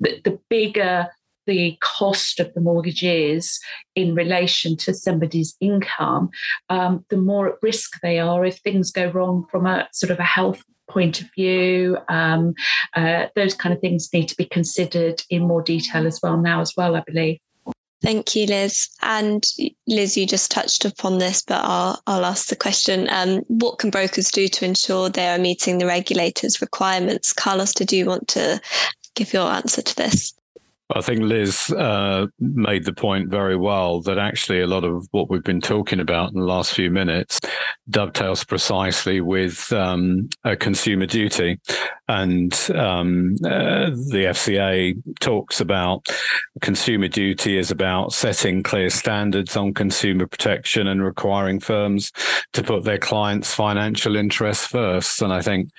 the, 0.00 0.20
the 0.24 0.38
bigger 0.50 1.08
the 1.46 1.76
cost 1.80 2.40
of 2.40 2.52
the 2.54 2.60
mortgage 2.60 3.02
is 3.02 3.60
in 3.94 4.14
relation 4.14 4.76
to 4.78 4.94
somebody's 4.94 5.56
income, 5.60 6.30
um, 6.68 7.04
the 7.10 7.16
more 7.16 7.48
at 7.48 7.62
risk 7.62 8.00
they 8.02 8.18
are 8.18 8.44
if 8.44 8.58
things 8.58 8.90
go 8.90 9.10
wrong 9.10 9.46
from 9.50 9.66
a 9.66 9.88
sort 9.92 10.10
of 10.10 10.18
a 10.18 10.24
health 10.24 10.62
point 10.88 11.20
of 11.20 11.28
view. 11.34 11.98
Um, 12.08 12.54
uh, 12.94 13.26
those 13.34 13.54
kind 13.54 13.74
of 13.74 13.80
things 13.80 14.12
need 14.12 14.28
to 14.28 14.36
be 14.36 14.46
considered 14.46 15.22
in 15.30 15.46
more 15.46 15.62
detail 15.62 16.06
as 16.06 16.20
well 16.22 16.36
now, 16.36 16.60
as 16.60 16.74
well, 16.76 16.96
I 16.96 17.02
believe. 17.06 17.38
Thank 18.02 18.36
you, 18.36 18.44
Liz. 18.44 18.90
And 19.00 19.42
Liz, 19.86 20.14
you 20.14 20.26
just 20.26 20.50
touched 20.50 20.84
upon 20.84 21.18
this, 21.18 21.42
but 21.42 21.64
I'll, 21.64 22.02
I'll 22.06 22.26
ask 22.26 22.48
the 22.48 22.56
question. 22.56 23.08
Um, 23.08 23.38
what 23.48 23.78
can 23.78 23.88
brokers 23.88 24.30
do 24.30 24.46
to 24.46 24.64
ensure 24.66 25.08
they 25.08 25.28
are 25.28 25.38
meeting 25.38 25.78
the 25.78 25.86
regulators' 25.86 26.60
requirements? 26.60 27.32
Carlos, 27.32 27.72
did 27.72 27.92
you 27.92 28.04
want 28.04 28.28
to 28.28 28.60
give 29.14 29.32
your 29.32 29.48
answer 29.48 29.80
to 29.80 29.96
this? 29.96 30.34
I 30.94 31.00
think 31.00 31.22
Liz 31.22 31.70
uh, 31.70 32.26
made 32.38 32.84
the 32.84 32.92
point 32.92 33.28
very 33.28 33.56
well 33.56 34.00
that 34.02 34.16
actually 34.16 34.60
a 34.60 34.66
lot 34.68 34.84
of 34.84 35.08
what 35.10 35.28
we've 35.28 35.42
been 35.42 35.60
talking 35.60 35.98
about 35.98 36.32
in 36.32 36.38
the 36.38 36.46
last 36.46 36.72
few 36.72 36.88
minutes 36.88 37.40
dovetails 37.90 38.44
precisely 38.44 39.20
with 39.20 39.72
um, 39.72 40.28
a 40.44 40.56
consumer 40.56 41.06
duty. 41.06 41.60
And 42.08 42.52
um, 42.74 43.36
uh, 43.44 43.90
the 43.90 44.26
FCA 44.28 44.94
talks 45.20 45.60
about 45.60 46.06
consumer 46.60 47.08
duty 47.08 47.58
is 47.58 47.70
about 47.70 48.12
setting 48.12 48.62
clear 48.62 48.90
standards 48.90 49.56
on 49.56 49.74
consumer 49.74 50.26
protection 50.26 50.86
and 50.86 51.02
requiring 51.02 51.60
firms 51.60 52.12
to 52.52 52.62
put 52.62 52.84
their 52.84 52.98
clients' 52.98 53.52
financial 53.52 54.16
interests 54.16 54.66
first. 54.66 55.22
And 55.22 55.32
I 55.32 55.40
think 55.40 55.70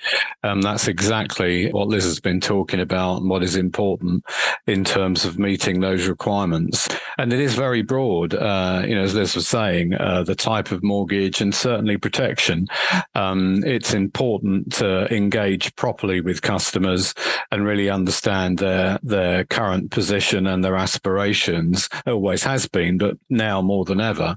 um, 0.42 0.62
that's 0.62 0.88
exactly 0.88 1.70
what 1.70 1.88
Liz 1.88 2.04
has 2.04 2.20
been 2.20 2.40
talking 2.40 2.80
about 2.80 3.18
and 3.18 3.30
what 3.30 3.42
is 3.42 3.56
important 3.56 4.24
in 4.66 4.84
terms 5.06 5.24
of 5.24 5.38
meeting 5.38 5.78
those 5.78 6.08
requirements. 6.08 6.88
And 7.18 7.32
it 7.32 7.40
is 7.40 7.54
very 7.54 7.82
broad, 7.82 8.34
uh, 8.34 8.82
you 8.86 8.94
know, 8.94 9.02
as 9.02 9.14
Liz 9.14 9.34
was 9.34 9.48
saying, 9.48 9.94
uh, 9.94 10.22
the 10.22 10.34
type 10.34 10.70
of 10.70 10.82
mortgage 10.82 11.40
and 11.40 11.54
certainly 11.54 11.96
protection. 11.96 12.66
Um, 13.14 13.62
it's 13.64 13.94
important 13.94 14.72
to 14.74 15.12
engage 15.14 15.74
properly 15.76 16.20
with 16.20 16.42
customers 16.42 17.14
and 17.50 17.64
really 17.64 17.88
understand 17.88 18.58
their 18.58 18.98
their 19.02 19.44
current 19.44 19.90
position 19.90 20.46
and 20.46 20.64
their 20.64 20.76
aspirations. 20.76 21.88
It 22.04 22.10
always 22.10 22.44
has 22.44 22.66
been, 22.68 22.98
but 22.98 23.16
now 23.30 23.62
more 23.62 23.84
than 23.84 24.00
ever. 24.00 24.36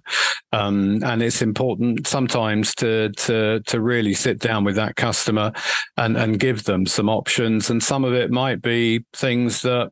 Um, 0.51 1.03
and 1.03 1.21
it's 1.21 1.41
important 1.41 2.07
sometimes 2.07 2.74
to 2.75 3.09
to 3.09 3.62
to 3.62 3.81
really 3.81 4.13
sit 4.13 4.39
down 4.39 4.63
with 4.63 4.75
that 4.75 4.95
customer 4.95 5.51
and 5.98 6.17
and 6.17 6.39
give 6.39 6.63
them 6.63 6.86
some 6.86 7.09
options. 7.09 7.69
And 7.69 7.83
some 7.83 8.03
of 8.03 8.13
it 8.13 8.31
might 8.31 8.62
be 8.62 9.05
things 9.13 9.62
that 9.62 9.91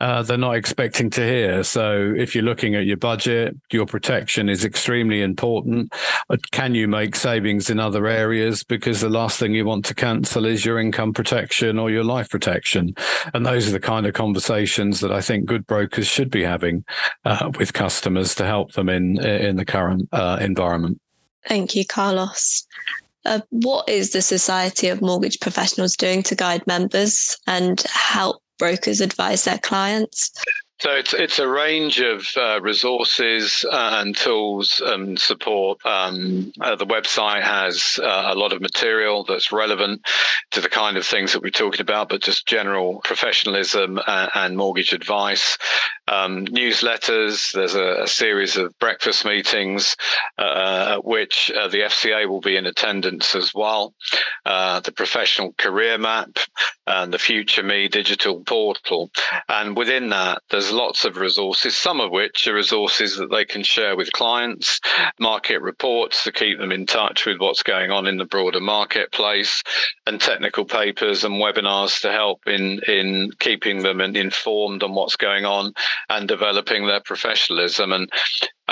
uh, 0.00 0.22
they're 0.22 0.36
not 0.36 0.56
expecting 0.56 1.08
to 1.10 1.24
hear. 1.24 1.62
So 1.62 2.12
if 2.22 2.34
you're 2.34 2.44
looking 2.44 2.74
at 2.74 2.86
your 2.86 2.96
budget, 2.96 3.56
your 3.70 3.86
protection 3.86 4.48
is 4.48 4.64
extremely 4.64 5.20
important. 5.22 5.92
Can 6.52 6.74
you 6.74 6.88
make 6.88 7.16
savings 7.16 7.68
in 7.68 7.78
other 7.78 8.06
areas? 8.06 8.62
Because 8.62 9.00
the 9.00 9.08
last 9.08 9.38
thing 9.38 9.54
you 9.54 9.64
want 9.64 9.84
to 9.86 9.94
cancel 9.94 10.46
is 10.46 10.64
your 10.64 10.78
income 10.78 11.12
protection 11.12 11.78
or 11.78 11.90
your 11.90 12.04
life 12.04 12.30
protection. 12.30 12.94
And 13.34 13.44
those 13.44 13.68
are 13.68 13.72
the 13.72 13.80
kind 13.80 14.06
of 14.06 14.14
conversations 14.14 15.00
that 15.00 15.12
I 15.12 15.20
think 15.20 15.46
good 15.46 15.66
brokers 15.66 16.06
should 16.06 16.30
be 16.30 16.42
having 16.42 16.84
uh, 17.24 17.50
with 17.58 17.72
customers 17.72 18.34
to 18.36 18.46
help 18.46 18.72
them 18.72 18.88
in 18.88 19.22
in 19.22 19.56
the 19.56 19.64
current 19.64 20.08
uh, 20.12 20.38
environment. 20.40 21.00
Thank 21.46 21.74
you, 21.74 21.84
Carlos. 21.84 22.66
Uh, 23.24 23.40
what 23.50 23.88
is 23.88 24.10
the 24.10 24.22
Society 24.22 24.88
of 24.88 25.00
Mortgage 25.00 25.38
Professionals 25.40 25.96
doing 25.96 26.22
to 26.24 26.34
guide 26.34 26.66
members 26.66 27.36
and 27.46 27.80
help 27.82 28.42
brokers 28.58 29.00
advise 29.00 29.44
their 29.44 29.58
clients? 29.58 30.32
So 30.82 30.90
it's 30.90 31.14
it's 31.14 31.38
a 31.38 31.46
range 31.46 32.00
of 32.00 32.26
uh, 32.36 32.60
resources 32.60 33.64
uh, 33.70 34.00
and 34.00 34.16
tools 34.16 34.82
and 34.84 35.16
support. 35.16 35.78
Um, 35.86 36.52
uh, 36.60 36.74
the 36.74 36.86
website 36.86 37.42
has 37.42 38.00
uh, 38.02 38.32
a 38.32 38.34
lot 38.34 38.52
of 38.52 38.60
material 38.60 39.22
that's 39.22 39.52
relevant 39.52 40.04
to 40.50 40.60
the 40.60 40.68
kind 40.68 40.96
of 40.96 41.06
things 41.06 41.34
that 41.34 41.42
we're 41.44 41.50
talking 41.50 41.82
about, 41.82 42.08
but 42.08 42.20
just 42.20 42.48
general 42.48 43.00
professionalism 43.04 44.00
and, 44.04 44.30
and 44.34 44.56
mortgage 44.56 44.92
advice. 44.92 45.56
Um, 46.08 46.46
newsletters. 46.46 47.52
There's 47.52 47.76
a, 47.76 48.02
a, 48.02 48.08
series 48.08 48.56
of 48.56 48.76
breakfast 48.80 49.24
meetings 49.24 49.96
uh, 50.36 50.96
at 50.96 51.04
which 51.04 51.50
uh, 51.56 51.68
the 51.68 51.82
FCA 51.82 52.28
will 52.28 52.40
be 52.40 52.56
in 52.56 52.66
attendance 52.66 53.36
as 53.36 53.54
well. 53.54 53.94
the 54.44 54.92
professional 54.94 55.52
career 55.56 55.96
map 55.96 56.38
and 56.88 57.12
the 57.12 57.20
Future 57.20 57.62
Me 57.62 57.86
digital 57.86 58.40
portal, 58.40 59.12
and 59.48 59.76
within 59.76 60.08
that, 60.08 60.42
there's 60.50 60.71
lots 60.72 61.04
of 61.04 61.16
resources, 61.16 61.76
some 61.76 62.00
of 62.00 62.10
which 62.10 62.46
are 62.46 62.54
resources 62.54 63.16
that 63.16 63.30
they 63.30 63.44
can 63.44 63.62
share 63.62 63.96
with 63.96 64.12
clients, 64.12 64.80
market 65.18 65.60
reports 65.60 66.24
to 66.24 66.32
keep 66.32 66.58
them 66.58 66.72
in 66.72 66.86
touch 66.86 67.26
with 67.26 67.38
what's 67.38 67.62
going 67.62 67.90
on 67.90 68.06
in 68.06 68.18
the 68.18 68.24
broader 68.24 68.60
marketplace, 68.60 69.62
and 70.06 70.20
technical 70.20 70.64
papers 70.64 71.24
and 71.24 71.34
webinars 71.34 72.00
to 72.00 72.10
help 72.10 72.40
in, 72.46 72.80
in 72.88 73.30
keeping 73.38 73.82
them 73.82 74.00
informed 74.00 74.82
on 74.82 74.94
what's 74.94 75.16
going 75.16 75.44
on 75.44 75.72
and 76.08 76.28
developing 76.28 76.86
their 76.86 77.00
professionalism. 77.00 77.92
And 77.92 78.10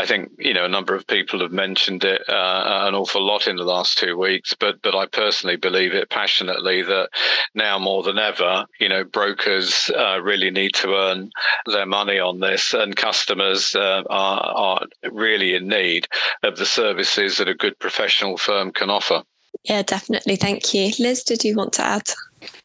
I 0.01 0.07
think 0.07 0.31
you 0.39 0.55
know 0.55 0.65
a 0.65 0.69
number 0.69 0.95
of 0.95 1.07
people 1.07 1.41
have 1.41 1.53
mentioned 1.53 2.05
it 2.05 2.27
uh, 2.27 2.87
an 2.89 2.95
awful 2.95 3.23
lot 3.23 3.47
in 3.47 3.57
the 3.57 3.65
last 3.65 3.99
two 3.99 4.17
weeks, 4.17 4.55
but 4.59 4.81
but 4.81 4.95
I 4.95 5.05
personally 5.05 5.57
believe 5.57 5.93
it 5.93 6.09
passionately 6.09 6.81
that 6.81 7.11
now 7.55 7.79
more 7.79 8.03
than 8.03 8.19
ever, 8.19 8.65
you 8.79 8.89
know, 8.89 9.05
brokers 9.05 9.91
uh, 9.95 10.19
really 10.23 10.51
need 10.51 10.73
to 10.77 10.95
earn 10.95 11.31
their 11.67 11.85
money 11.85 12.19
on 12.19 12.41
this, 12.41 12.73
and 12.73 12.97
customers 12.97 13.75
uh, 13.75 14.03
are 14.09 14.41
are 14.41 14.87
really 15.13 15.55
in 15.55 15.69
need 15.69 16.09
of 16.45 16.57
the 16.57 16.65
services 16.65 17.37
that 17.37 17.49
a 17.49 17.55
good 17.55 17.79
professional 17.79 18.39
firm 18.39 18.73
can 18.73 18.89
offer. 18.89 19.23
Yeah, 19.65 19.83
definitely. 19.83 20.37
Thank 20.37 20.73
you, 20.73 20.93
Liz. 20.99 21.25
Did 21.25 21.45
you 21.45 21.55
want 21.55 21.75
to 21.75 21.83
add? 21.83 22.09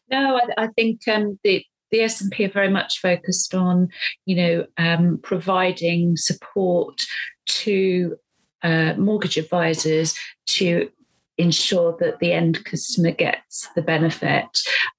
No, 0.10 0.38
I, 0.38 0.64
I 0.64 0.68
think 0.68 1.06
um, 1.10 1.38
the 1.44 1.66
the 1.96 2.04
SMP 2.04 2.46
are 2.46 2.52
very 2.52 2.70
much 2.70 3.00
focused 3.00 3.56
on, 3.56 3.90
you 4.26 4.36
know, 4.36 4.66
um, 4.78 5.20
providing 5.24 6.18
support 6.18 7.02
to 7.46 8.18
uh, 8.64 8.94
mortgage 8.98 9.38
advisors 9.38 10.14
to 10.48 10.90
ensure 11.38 11.96
that 12.00 12.20
the 12.20 12.32
end 12.32 12.64
customer 12.66 13.12
gets 13.12 13.70
the 13.76 13.82
benefit 13.82 14.48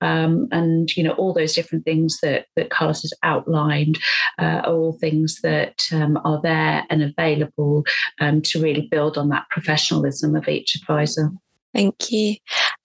um, 0.02 0.48
and 0.52 0.94
you 0.94 1.02
know 1.02 1.12
all 1.12 1.32
those 1.32 1.54
different 1.54 1.82
things 1.86 2.18
that 2.20 2.44
that 2.56 2.68
carlos 2.68 3.00
has 3.00 3.12
outlined 3.22 3.98
uh, 4.38 4.60
are 4.62 4.74
all 4.74 4.92
things 5.00 5.40
that 5.40 5.80
um, 5.92 6.18
are 6.26 6.38
there 6.42 6.84
and 6.90 7.02
available 7.02 7.86
um, 8.20 8.42
to 8.42 8.60
really 8.60 8.86
build 8.90 9.16
on 9.16 9.30
that 9.30 9.48
professionalism 9.48 10.36
of 10.36 10.46
each 10.46 10.74
advisor 10.74 11.30
Thank 11.76 12.10
you. 12.10 12.36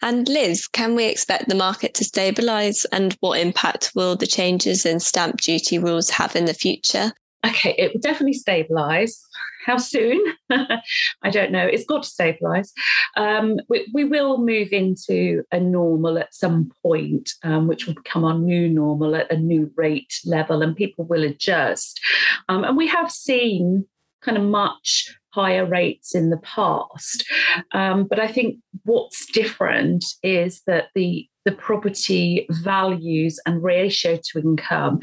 And 0.02 0.28
Liz, 0.28 0.68
can 0.68 0.96
we 0.96 1.06
expect 1.06 1.48
the 1.48 1.56
market 1.56 1.94
to 1.96 2.04
stabilise? 2.04 2.86
And 2.92 3.16
what 3.20 3.40
impact 3.40 3.92
will 3.96 4.16
the 4.16 4.28
changes 4.28 4.86
in 4.86 5.00
stamp 5.00 5.42
duty 5.42 5.78
rules 5.78 6.10
have 6.10 6.36
in 6.36 6.46
the 6.46 6.54
future? 6.54 7.12
Okay, 7.46 7.74
it 7.78 7.94
will 7.94 8.02
definitely 8.02 8.38
stabilise. 8.38 9.20
How 9.66 9.78
soon? 9.78 10.20
I 10.50 11.30
don't 11.32 11.52
know. 11.52 11.66
It's 11.66 11.86
got 11.86 12.04
to 12.04 12.10
stabilise. 12.10 12.70
Um, 13.16 13.58
we, 13.68 13.88
we, 13.94 14.04
will 14.04 14.40
move 14.40 14.70
into 14.72 15.44
a 15.52 15.60
normal 15.60 16.18
at 16.18 16.34
some 16.34 16.72
point, 16.84 17.32
um, 17.44 17.68
which 17.68 17.86
will 17.86 17.96
become 17.96 18.24
our 18.24 18.38
new 18.38 18.70
normal 18.70 19.16
at 19.16 19.32
a 19.32 19.38
new 19.38 19.72
rate 19.76 20.14
level, 20.26 20.62
and 20.62 20.76
people 20.76 21.06
will 21.06 21.24
adjust. 21.24 22.00
Um, 22.48 22.64
and 22.64 22.78
we 22.78 22.88
have 22.88 23.12
seen 23.12 23.86
kind 24.22 24.38
of 24.38 24.44
much 24.44 25.16
higher 25.34 25.66
rates 25.66 26.14
in 26.16 26.30
the 26.30 26.38
past. 26.38 27.26
Um, 27.74 28.06
but 28.10 28.20
I 28.20 28.28
think 28.28 28.58
what's 28.84 29.26
different 29.32 30.06
is 30.24 30.62
that 30.68 30.88
the 30.96 31.28
the 31.44 31.52
property 31.52 32.46
values 32.50 33.40
and 33.48 33.64
ratio 33.64 34.20
to 34.24 34.40
income 34.40 35.00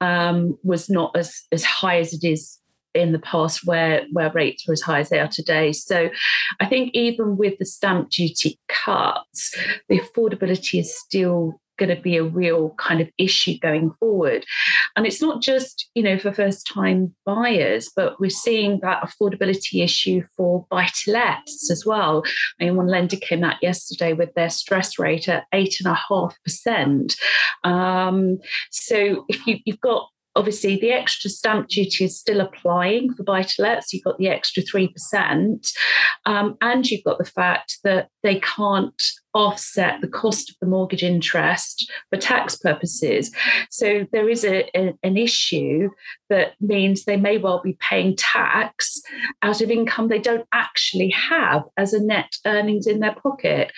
um, 0.00 0.56
was 0.62 0.88
not 0.88 1.10
as, 1.16 1.42
as 1.50 1.64
high 1.64 1.98
as 1.98 2.12
it 2.12 2.22
is 2.22 2.60
in 2.94 3.12
the 3.12 3.18
past 3.18 3.66
where 3.66 4.04
where 4.12 4.30
rates 4.32 4.66
were 4.66 4.72
as 4.72 4.82
high 4.82 5.00
as 5.00 5.10
they 5.10 5.18
are 5.18 5.28
today. 5.28 5.72
So 5.72 6.10
I 6.60 6.66
think 6.66 6.90
even 6.94 7.36
with 7.36 7.58
the 7.58 7.64
stamp 7.64 8.10
duty 8.10 8.58
cuts, 8.68 9.54
the 9.88 10.00
affordability 10.00 10.80
is 10.80 10.96
still 10.96 11.60
going 11.80 11.94
to 11.94 12.00
be 12.00 12.16
a 12.16 12.22
real 12.22 12.74
kind 12.78 13.00
of 13.00 13.10
issue 13.18 13.58
going 13.58 13.90
forward. 13.92 14.44
And 14.94 15.06
it's 15.06 15.22
not 15.22 15.42
just, 15.42 15.88
you 15.94 16.02
know, 16.02 16.18
for 16.18 16.32
first 16.32 16.66
time 16.66 17.14
buyers, 17.24 17.90
but 17.96 18.20
we're 18.20 18.30
seeing 18.30 18.78
that 18.82 19.02
affordability 19.02 19.82
issue 19.82 20.22
for 20.36 20.66
buy 20.70 20.88
to 21.02 21.12
lets 21.12 21.70
as 21.70 21.84
well. 21.86 22.22
I 22.60 22.64
mean, 22.64 22.76
one 22.76 22.86
lender 22.86 23.16
came 23.16 23.42
out 23.42 23.56
yesterday 23.62 24.12
with 24.12 24.34
their 24.34 24.50
stress 24.50 24.98
rate 24.98 25.28
at 25.28 25.44
eight 25.52 25.80
and 25.80 25.90
a 25.90 25.98
half 26.08 26.36
percent. 26.44 27.16
Um, 27.64 28.38
so 28.70 29.24
if 29.28 29.46
you, 29.46 29.58
you've 29.64 29.80
got 29.80 30.06
obviously 30.36 30.76
the 30.76 30.92
extra 30.92 31.28
stamp 31.28 31.68
duty 31.68 32.04
is 32.04 32.18
still 32.18 32.40
applying 32.40 33.12
for 33.14 33.22
buy 33.24 33.42
to 33.42 33.62
lets. 33.62 33.92
You've 33.92 34.04
got 34.04 34.18
the 34.18 34.28
extra 34.28 34.62
3%. 34.62 35.72
Um, 36.26 36.56
and 36.60 36.88
you've 36.88 37.04
got 37.04 37.18
the 37.18 37.24
fact 37.24 37.78
that 37.84 38.08
they 38.22 38.40
can't 38.40 39.02
offset 39.34 40.00
the 40.00 40.08
cost 40.08 40.50
of 40.50 40.56
the 40.60 40.66
mortgage 40.66 41.02
interest 41.02 41.90
for 42.10 42.18
tax 42.18 42.56
purposes. 42.56 43.30
So 43.70 44.06
there 44.12 44.28
is 44.28 44.44
a, 44.44 44.68
a, 44.76 44.94
an 45.02 45.16
issue 45.16 45.90
that 46.28 46.54
means 46.60 47.04
they 47.04 47.16
may 47.16 47.38
well 47.38 47.60
be 47.62 47.76
paying 47.80 48.16
tax 48.16 49.00
out 49.42 49.60
of 49.60 49.70
income 49.70 50.08
they 50.08 50.18
don't 50.18 50.46
actually 50.52 51.10
have 51.10 51.64
as 51.76 51.92
a 51.92 52.02
net 52.02 52.36
earnings 52.46 52.86
in 52.86 53.00
their 53.00 53.14
pocket. 53.14 53.72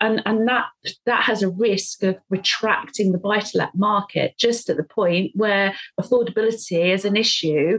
And, 0.00 0.22
and 0.26 0.46
that, 0.48 0.66
that 1.04 1.24
has 1.24 1.42
a 1.42 1.50
risk 1.50 2.02
of 2.02 2.16
retracting 2.30 3.12
the 3.12 3.18
buy 3.18 3.40
to 3.40 3.58
let 3.58 3.74
market 3.74 4.34
just 4.38 4.68
at 4.68 4.76
the 4.76 4.84
point 4.84 5.32
where 5.34 5.74
affordability 6.00 6.92
is 6.92 7.04
an 7.04 7.16
issue 7.16 7.78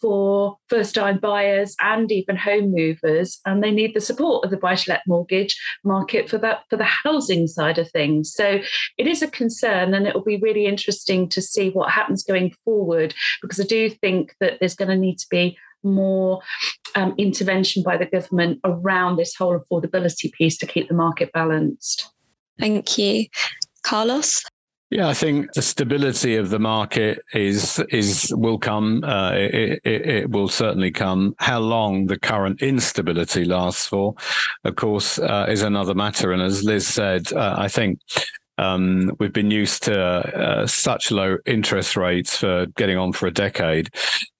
for 0.00 0.56
first 0.68 0.94
time 0.94 1.18
buyers 1.18 1.74
and 1.80 2.10
even 2.12 2.36
home 2.36 2.72
movers 2.72 3.40
and 3.46 3.62
they 3.62 3.70
need 3.70 3.94
the 3.94 4.00
support 4.00 4.44
of 4.44 4.50
the 4.50 4.56
buy 4.56 4.74
to 4.74 4.90
let 4.90 5.02
mortgage 5.06 5.58
market 5.84 6.28
for 6.28 6.38
that 6.38 6.64
for 6.68 6.76
the 6.76 6.84
housing 6.84 7.46
side 7.46 7.78
of 7.78 7.90
things. 7.90 8.32
So 8.32 8.60
it 8.98 9.06
is 9.06 9.22
a 9.22 9.28
concern 9.28 9.94
and 9.94 10.06
it 10.06 10.14
will 10.14 10.24
be 10.24 10.38
really 10.38 10.66
interesting 10.66 11.28
to 11.30 11.42
see 11.42 11.70
what 11.70 11.90
happens 11.90 12.22
going 12.22 12.52
forward 12.64 13.14
because 13.42 13.60
i 13.60 13.64
do 13.64 13.88
think 13.88 14.34
that 14.40 14.58
there's 14.58 14.74
going 14.74 14.90
to 14.90 14.96
need 14.96 15.18
to 15.18 15.26
be 15.30 15.56
more 15.82 16.40
um, 16.94 17.14
intervention 17.16 17.82
by 17.82 17.96
the 17.96 18.06
government 18.06 18.60
around 18.64 19.16
this 19.16 19.34
whole 19.34 19.58
affordability 19.58 20.32
piece 20.32 20.58
to 20.58 20.66
keep 20.66 20.88
the 20.88 20.94
market 20.94 21.32
balanced. 21.32 22.10
Thank 22.58 22.98
you. 22.98 23.26
Carlos 23.82 24.42
yeah, 24.90 25.08
I 25.08 25.14
think 25.14 25.52
the 25.52 25.62
stability 25.62 26.36
of 26.36 26.50
the 26.50 26.60
market 26.60 27.20
is 27.34 27.80
is 27.90 28.32
will 28.36 28.58
come. 28.58 29.02
Uh, 29.02 29.32
it, 29.32 29.80
it, 29.84 30.06
it, 30.06 30.30
will 30.30 30.48
certainly 30.48 30.92
come. 30.92 31.34
How 31.38 31.58
long 31.58 32.06
the 32.06 32.18
current 32.18 32.62
instability 32.62 33.44
lasts 33.44 33.88
for, 33.88 34.14
of 34.64 34.76
course, 34.76 35.18
uh, 35.18 35.46
is 35.48 35.62
another 35.62 35.94
matter. 35.94 36.32
And 36.32 36.40
as 36.40 36.62
Liz 36.62 36.86
said, 36.86 37.32
uh, 37.32 37.56
I 37.58 37.66
think 37.66 37.98
um, 38.58 39.12
we've 39.18 39.32
been 39.32 39.50
used 39.50 39.82
to 39.84 40.00
uh, 40.00 40.66
such 40.66 41.10
low 41.10 41.36
interest 41.46 41.96
rates 41.96 42.36
for 42.36 42.66
getting 42.76 42.96
on 42.96 43.12
for 43.12 43.26
a 43.26 43.32
decade 43.32 43.90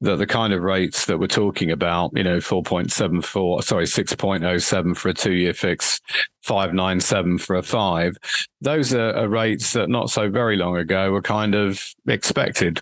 that 0.01 0.17
the 0.17 0.27
kind 0.27 0.53
of 0.53 0.63
rates 0.63 1.07
that 1.07 1.19
we're 1.19 1.27
talking 1.27 1.71
about, 1.71 2.13
you 2.15 2.23
know, 2.23 2.39
4.74, 2.39 3.65
sorry, 3.65 3.85
6.07 3.85 4.97
for 4.97 5.09
a 5.09 5.15
two 5.15 5.35
year 5.35 5.53
fix, 5.53 6.01
597 6.47 7.39
for 7.39 7.57
a 7.57 7.63
five, 7.63 8.17
those 8.61 8.95
are, 8.95 9.15
are 9.17 9.29
rates 9.29 9.73
that 9.73 9.89
not 9.89 10.11
so 10.11 10.31
very 10.31 10.57
long 10.57 10.77
ago 10.77 11.11
were 11.11 11.23
kind 11.23 11.55
of 11.55 11.83
expected. 12.07 12.81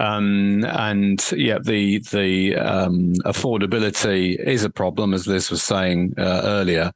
Um, 0.00 0.64
and 0.64 1.24
yeah, 1.32 1.58
the 1.62 2.00
the 2.10 2.56
um, 2.56 3.14
affordability 3.24 4.38
is 4.44 4.64
a 4.64 4.70
problem, 4.70 5.14
as 5.14 5.28
Liz 5.28 5.50
was 5.50 5.62
saying 5.62 6.14
uh, 6.18 6.42
earlier. 6.44 6.90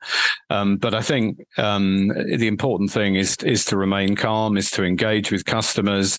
Um, 0.51 0.79
but 0.79 0.95
I 0.95 1.03
think 1.03 1.39
um, 1.59 2.09
the 2.09 2.49
important 2.49 2.91
thing 2.91 3.15
is 3.15 3.37
is 3.45 3.65
to 3.67 3.77
remain 3.77 4.17
calm, 4.17 4.57
is 4.57 4.73
to 4.73 4.85
engage 4.85 5.31
with 5.31 5.45
customers. 5.45 6.19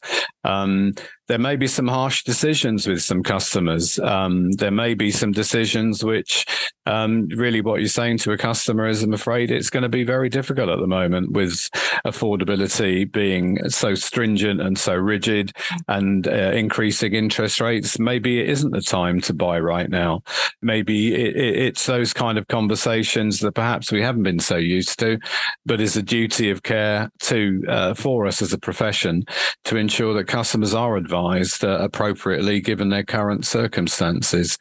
There 1.30 1.38
may 1.38 1.58
be 1.58 1.68
some 1.68 1.88
harsh 1.88 2.24
decisions 2.24 2.88
with 2.88 3.04
some 3.04 3.22
customers. 3.22 4.00
Um, 4.00 4.52
there 4.54 4.72
may 4.72 4.96
be 4.96 5.12
some 5.12 5.32
decisions 5.32 6.04
which 6.04 6.48
um, 6.88 7.28
really 7.28 7.62
what 7.62 7.82
you're 7.82 7.88
saying 7.88 8.18
to 8.20 8.32
a 8.32 8.38
customer 8.38 8.88
is, 8.88 9.04
I'm 9.04 9.14
afraid 9.14 9.52
it's 9.52 9.70
going 9.70 9.84
to 9.84 9.90
be 9.90 10.04
very 10.04 10.28
difficult 10.28 10.70
at 10.70 10.80
the 10.80 10.88
moment 10.88 11.34
with 11.34 11.70
affordability 12.04 13.12
being 13.12 13.70
so 13.70 13.94
stringent 13.94 14.60
and 14.60 14.76
so 14.76 14.96
rigid 14.96 15.52
and 15.88 16.28
uh, 16.28 16.32
increasing 16.32 17.14
interest 17.14 17.62
rates. 17.62 18.00
Maybe 18.00 18.40
it 18.40 18.50
isn't 18.50 18.72
the 18.72 18.82
time 18.82 19.22
to 19.22 19.34
buy 19.36 19.60
right 19.60 19.88
now. 19.88 20.24
Maybe 20.64 21.14
it, 21.14 21.36
it, 21.36 21.58
it's 21.58 21.86
those 21.86 22.12
kind 22.12 22.40
of 22.40 22.48
conversations 22.48 23.40
that 23.42 23.54
perhaps 23.54 23.92
we 23.92 24.02
haven't 24.02 24.24
been 24.24 24.40
so 24.40 24.58
used 24.58 24.98
to, 24.98 25.20
but 25.68 25.80
is 25.80 25.96
a 25.96 26.02
duty 26.02 26.50
of 26.50 26.64
care 26.64 27.12
to 27.20 27.64
uh, 27.70 27.94
for 27.94 28.26
us 28.26 28.42
as 28.42 28.52
a 28.52 28.58
profession 28.58 29.26
to 29.66 29.78
ensure 29.78 30.16
that 30.16 30.26
customers 30.26 30.74
are 30.74 30.98
advised 30.98 31.19
advised 31.20 31.64
uh, 31.64 31.78
appropriately 31.82 32.62
given 32.62 32.90
their 32.90 33.04
current 33.04 33.46
circumstances. 33.46 34.58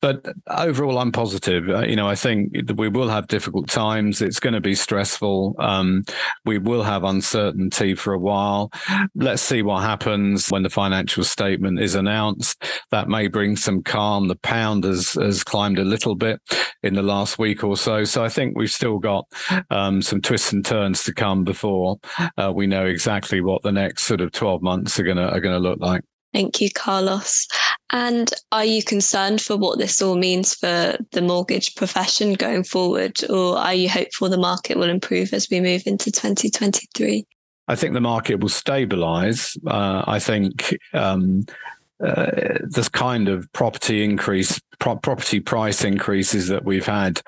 But 0.00 0.26
overall, 0.46 0.98
I'm 0.98 1.10
positive. 1.10 1.68
Uh, 1.68 1.80
you 1.80 1.96
know, 1.96 2.08
I 2.08 2.14
think 2.14 2.52
we 2.76 2.88
will 2.88 3.08
have 3.08 3.26
difficult 3.26 3.68
times. 3.68 4.22
It's 4.22 4.38
going 4.38 4.54
to 4.54 4.60
be 4.60 4.74
stressful. 4.74 5.56
Um, 5.58 6.04
we 6.44 6.58
will 6.58 6.84
have 6.84 7.02
uncertainty 7.02 7.94
for 7.94 8.12
a 8.12 8.18
while. 8.18 8.70
Let's 9.16 9.42
see 9.42 9.62
what 9.62 9.82
happens 9.82 10.50
when 10.50 10.62
the 10.62 10.70
financial 10.70 11.24
statement 11.24 11.80
is 11.80 11.96
announced. 11.96 12.62
That 12.90 13.08
may 13.08 13.26
bring 13.26 13.56
some 13.56 13.82
calm. 13.82 14.28
The 14.28 14.36
pound 14.36 14.84
has, 14.84 15.14
has 15.14 15.42
climbed 15.42 15.78
a 15.78 15.84
little 15.84 16.14
bit 16.14 16.40
in 16.82 16.94
the 16.94 17.02
last 17.02 17.38
week 17.38 17.64
or 17.64 17.76
so. 17.76 18.04
So 18.04 18.24
I 18.24 18.28
think 18.28 18.56
we've 18.56 18.70
still 18.70 18.98
got 18.98 19.26
um, 19.70 20.00
some 20.00 20.20
twists 20.20 20.52
and 20.52 20.64
turns 20.64 21.02
to 21.04 21.12
come 21.12 21.42
before 21.42 21.98
uh, 22.36 22.52
we 22.54 22.66
know 22.66 22.86
exactly 22.86 23.40
what 23.40 23.62
the 23.62 23.72
next 23.72 24.04
sort 24.04 24.20
of 24.20 24.32
12 24.32 24.62
months 24.62 24.98
are 24.98 25.02
going 25.02 25.16
to 25.16 25.28
are 25.28 25.40
going 25.40 25.54
to 25.54 25.68
look 25.68 25.80
like. 25.80 26.02
Thank 26.32 26.60
you, 26.60 26.70
Carlos. 26.70 27.46
And 27.90 28.30
are 28.52 28.64
you 28.64 28.82
concerned 28.82 29.40
for 29.40 29.56
what 29.56 29.78
this 29.78 30.02
all 30.02 30.16
means 30.16 30.54
for 30.54 30.96
the 31.12 31.22
mortgage 31.22 31.74
profession 31.74 32.34
going 32.34 32.64
forward, 32.64 33.18
or 33.30 33.56
are 33.56 33.74
you 33.74 33.88
hopeful 33.88 34.28
the 34.28 34.36
market 34.36 34.76
will 34.76 34.90
improve 34.90 35.32
as 35.32 35.48
we 35.50 35.60
move 35.60 35.82
into 35.86 36.10
2023? 36.12 37.26
I 37.68 37.74
think 37.74 37.94
the 37.94 38.00
market 38.00 38.40
will 38.40 38.48
stabilize. 38.48 39.56
Uh, 39.66 40.02
I 40.06 40.18
think 40.18 40.76
um, 40.92 41.44
uh, 42.04 42.58
this 42.62 42.88
kind 42.88 43.28
of 43.28 43.52
property 43.52 44.04
increase, 44.04 44.60
pro- 44.78 44.96
property 44.96 45.40
price 45.40 45.84
increases 45.84 46.48
that 46.48 46.64
we've 46.64 46.86
had, 46.86 47.20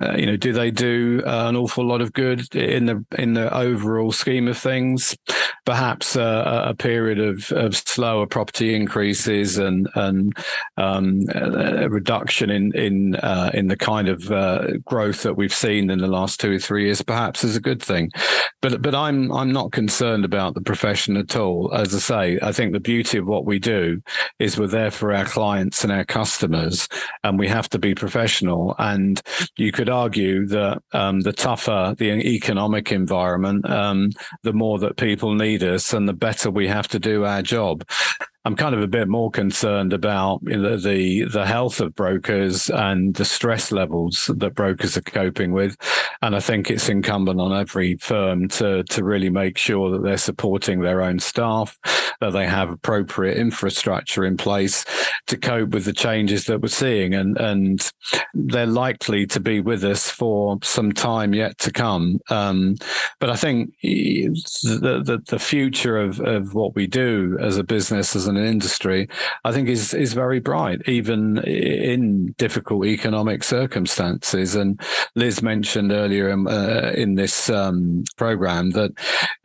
uh, 0.00 0.14
you 0.16 0.26
know, 0.26 0.36
do 0.36 0.52
they 0.52 0.70
do 0.70 1.22
uh, 1.26 1.48
an 1.48 1.56
awful 1.56 1.84
lot 1.84 2.00
of 2.00 2.12
good 2.12 2.54
in 2.54 2.86
the 2.86 3.04
in 3.18 3.34
the 3.34 3.52
overall 3.56 4.12
scheme 4.12 4.46
of 4.48 4.56
things? 4.56 5.16
Perhaps 5.64 6.16
uh, 6.16 6.64
a 6.66 6.74
period 6.74 7.18
of, 7.18 7.50
of 7.52 7.76
slower 7.76 8.26
property 8.26 8.74
increases 8.74 9.58
and 9.58 9.88
and 9.94 10.36
um, 10.76 11.22
a 11.34 11.88
reduction 11.88 12.50
in 12.50 12.72
in 12.74 13.16
uh, 13.16 13.50
in 13.54 13.68
the 13.68 13.76
kind 13.76 14.08
of 14.08 14.30
uh, 14.30 14.66
growth 14.84 15.22
that 15.22 15.36
we've 15.36 15.54
seen 15.54 15.90
in 15.90 15.98
the 15.98 16.06
last 16.06 16.38
two 16.38 16.52
or 16.52 16.58
three 16.58 16.84
years, 16.84 17.02
perhaps 17.02 17.44
is 17.44 17.56
a 17.56 17.60
good 17.60 17.82
thing. 17.82 18.10
But 18.62 18.82
but 18.82 18.94
I'm 18.94 19.32
I'm 19.32 19.52
not 19.52 19.72
concerned 19.72 20.24
about 20.24 20.54
the 20.54 20.60
profession 20.60 21.16
at 21.16 21.36
all. 21.36 21.72
As 21.74 21.94
I 21.94 21.98
say, 21.98 22.38
I 22.42 22.52
think 22.52 22.72
the 22.72 22.80
beauty 22.80 23.18
of 23.18 23.26
what 23.26 23.44
we 23.44 23.58
do 23.58 24.00
is 24.38 24.58
we're 24.58 24.66
there 24.66 24.90
for 24.90 25.12
our 25.12 25.24
clients 25.24 25.84
and 25.84 25.92
our 25.92 26.04
customers, 26.04 26.88
and 27.24 27.38
we 27.38 27.48
have 27.48 27.68
to 27.70 27.78
be 27.78 27.94
professional. 27.94 28.74
And 28.78 29.20
you 29.56 29.72
could 29.72 29.88
argue 29.88 30.46
that 30.46 30.82
um, 30.92 31.20
the 31.20 31.32
tougher 31.32 31.94
the 31.98 32.10
economic 32.10 32.92
environment, 32.92 33.68
um, 33.68 34.10
the 34.42 34.52
more 34.52 34.78
that 34.78 34.96
people 34.96 35.34
need 35.34 35.62
us, 35.62 35.92
and 35.92 36.08
the 36.08 36.12
better 36.12 36.50
we 36.50 36.68
have 36.68 36.88
to 36.88 36.98
do 36.98 37.24
our 37.24 37.42
job. 37.42 37.84
I'm 38.48 38.56
kind 38.56 38.74
of 38.74 38.80
a 38.80 38.86
bit 38.86 39.08
more 39.08 39.30
concerned 39.30 39.92
about 39.92 40.40
you 40.44 40.56
know, 40.56 40.78
the 40.78 41.24
the 41.24 41.44
health 41.44 41.82
of 41.82 41.94
brokers 41.94 42.70
and 42.70 43.14
the 43.14 43.26
stress 43.26 43.70
levels 43.70 44.30
that 44.34 44.54
brokers 44.54 44.96
are 44.96 45.02
coping 45.02 45.52
with, 45.52 45.76
and 46.22 46.34
I 46.34 46.40
think 46.40 46.70
it's 46.70 46.88
incumbent 46.88 47.42
on 47.42 47.52
every 47.52 47.96
firm 47.96 48.48
to 48.48 48.84
to 48.84 49.04
really 49.04 49.28
make 49.28 49.58
sure 49.58 49.90
that 49.90 50.02
they're 50.02 50.16
supporting 50.16 50.80
their 50.80 51.02
own 51.02 51.18
staff, 51.18 51.78
that 52.22 52.30
they 52.30 52.46
have 52.46 52.70
appropriate 52.70 53.36
infrastructure 53.36 54.24
in 54.24 54.38
place 54.38 54.86
to 55.26 55.36
cope 55.36 55.68
with 55.68 55.84
the 55.84 55.92
changes 55.92 56.46
that 56.46 56.62
we're 56.62 56.68
seeing, 56.68 57.12
and 57.12 57.36
and 57.36 57.92
they're 58.32 58.64
likely 58.64 59.26
to 59.26 59.40
be 59.40 59.60
with 59.60 59.84
us 59.84 60.08
for 60.08 60.58
some 60.62 60.92
time 60.92 61.34
yet 61.34 61.58
to 61.58 61.70
come. 61.70 62.18
Um, 62.30 62.76
but 63.20 63.28
I 63.28 63.36
think 63.36 63.74
the, 63.82 65.02
the 65.04 65.22
the 65.26 65.38
future 65.38 65.98
of 65.98 66.18
of 66.20 66.54
what 66.54 66.74
we 66.74 66.86
do 66.86 67.36
as 67.42 67.58
a 67.58 67.62
business 67.62 68.16
as 68.16 68.26
an 68.26 68.37
an 68.38 68.46
industry, 68.46 69.08
I 69.44 69.52
think 69.52 69.68
is 69.68 69.94
is 69.94 70.12
very 70.12 70.40
bright, 70.40 70.80
even 70.86 71.38
in 71.38 72.34
difficult 72.38 72.86
economic 72.86 73.44
circumstances. 73.44 74.54
And 74.54 74.80
Liz 75.14 75.42
mentioned 75.42 75.92
earlier 75.92 76.30
in, 76.30 76.46
uh, 76.46 76.92
in 76.94 77.14
this 77.14 77.50
um, 77.50 78.04
program 78.16 78.70
that 78.70 78.92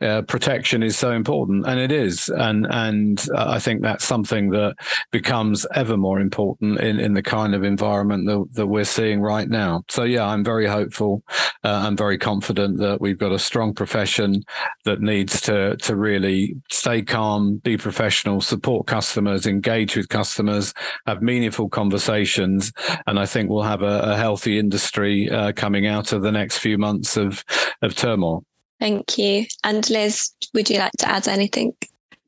uh, 0.00 0.22
protection 0.22 0.82
is 0.82 0.96
so 0.96 1.10
important, 1.12 1.66
and 1.66 1.78
it 1.80 1.92
is. 1.92 2.28
And 2.28 2.66
and 2.70 3.24
I 3.36 3.58
think 3.58 3.82
that's 3.82 4.04
something 4.04 4.50
that 4.50 4.74
becomes 5.10 5.66
ever 5.74 5.96
more 5.96 6.20
important 6.20 6.80
in, 6.80 7.00
in 7.00 7.14
the 7.14 7.22
kind 7.22 7.54
of 7.54 7.64
environment 7.64 8.26
that, 8.26 8.44
that 8.54 8.66
we're 8.66 8.84
seeing 8.84 9.20
right 9.20 9.48
now. 9.48 9.82
So 9.88 10.04
yeah, 10.04 10.26
I'm 10.26 10.44
very 10.44 10.66
hopeful. 10.66 11.22
Uh, 11.64 11.82
I'm 11.84 11.96
very 11.96 12.18
confident 12.18 12.78
that 12.78 13.00
we've 13.00 13.18
got 13.18 13.32
a 13.32 13.38
strong 13.38 13.74
profession 13.74 14.42
that 14.84 15.00
needs 15.00 15.40
to 15.42 15.76
to 15.76 15.96
really 15.96 16.54
stay 16.70 17.02
calm, 17.02 17.56
be 17.64 17.76
professional, 17.76 18.40
support 18.40 18.73
customers, 18.82 19.46
engage 19.46 19.96
with 19.96 20.08
customers, 20.08 20.74
have 21.06 21.22
meaningful 21.22 21.68
conversations, 21.68 22.72
and 23.06 23.18
I 23.20 23.26
think 23.26 23.50
we'll 23.50 23.62
have 23.62 23.82
a, 23.82 24.00
a 24.00 24.16
healthy 24.16 24.58
industry 24.58 25.30
uh, 25.30 25.52
coming 25.52 25.86
out 25.86 26.12
of 26.12 26.22
the 26.22 26.32
next 26.32 26.58
few 26.58 26.78
months 26.78 27.16
of 27.16 27.44
of 27.82 27.94
turmoil. 27.94 28.44
Thank 28.80 29.18
you. 29.18 29.46
And 29.62 29.88
Liz, 29.88 30.30
would 30.52 30.68
you 30.68 30.78
like 30.78 30.92
to 30.98 31.08
add 31.08 31.28
anything? 31.28 31.74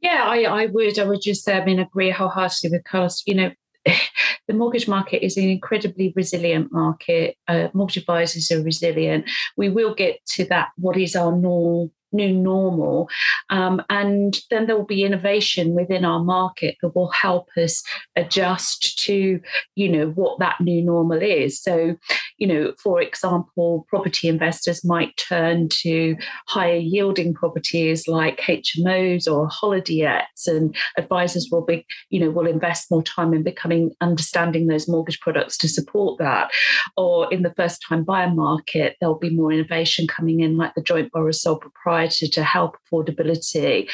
Yeah, 0.00 0.24
I, 0.24 0.42
I 0.42 0.66
would. 0.66 0.98
I 0.98 1.04
would 1.04 1.22
just 1.22 1.44
say, 1.44 1.56
I 1.56 1.64
mean, 1.64 1.78
agree 1.78 2.10
wholeheartedly 2.10 2.70
with 2.70 2.84
Carlos. 2.84 3.22
You 3.26 3.34
know, 3.34 3.50
the 4.48 4.54
mortgage 4.54 4.88
market 4.88 5.24
is 5.24 5.36
an 5.36 5.48
incredibly 5.48 6.12
resilient 6.14 6.72
market. 6.72 7.36
Uh, 7.48 7.68
mortgage 7.72 7.98
advisors 7.98 8.50
are 8.50 8.62
resilient. 8.62 9.28
We 9.56 9.68
will 9.68 9.94
get 9.94 10.24
to 10.34 10.44
that. 10.46 10.68
What 10.76 10.96
is 10.96 11.16
our 11.16 11.32
normal 11.32 11.90
new 12.16 12.32
normal. 12.32 13.08
Um, 13.50 13.82
and 13.88 14.36
then 14.50 14.66
there 14.66 14.76
will 14.76 14.84
be 14.86 15.04
innovation 15.04 15.74
within 15.74 16.04
our 16.04 16.22
market 16.22 16.76
that 16.82 16.96
will 16.96 17.10
help 17.10 17.48
us 17.56 17.82
adjust 18.16 18.98
to, 19.04 19.40
you 19.74 19.88
know, 19.88 20.08
what 20.08 20.38
that 20.40 20.60
new 20.60 20.82
normal 20.82 21.22
is. 21.22 21.62
So, 21.62 21.96
you 22.38 22.46
know, 22.46 22.72
for 22.82 23.00
example, 23.00 23.86
property 23.88 24.28
investors 24.28 24.84
might 24.84 25.16
turn 25.16 25.68
to 25.82 26.16
higher 26.46 26.76
yielding 26.76 27.34
properties 27.34 28.08
like 28.08 28.38
HMOs 28.38 29.30
or 29.30 29.48
holiday 29.48 30.04
lets, 30.04 30.46
and 30.46 30.74
advisors 30.96 31.48
will 31.50 31.64
be, 31.64 31.86
you 32.10 32.20
know, 32.20 32.30
will 32.30 32.46
invest 32.46 32.90
more 32.90 33.02
time 33.02 33.34
in 33.34 33.42
becoming 33.42 33.92
understanding 34.00 34.66
those 34.66 34.88
mortgage 34.88 35.20
products 35.20 35.56
to 35.58 35.68
support 35.68 36.18
that. 36.18 36.50
Or 36.96 37.32
in 37.32 37.42
the 37.42 37.54
first 37.54 37.82
time 37.86 38.04
buyer 38.04 38.32
market, 38.32 38.96
there'll 39.00 39.18
be 39.18 39.30
more 39.30 39.52
innovation 39.52 40.06
coming 40.06 40.40
in, 40.40 40.56
like 40.56 40.74
the 40.74 40.82
joint 40.82 41.12
borrower 41.12 41.32
sole 41.32 41.58
proprietor 41.58 42.05
to 42.10 42.42
help 42.42 42.76
affordability. 42.86 43.88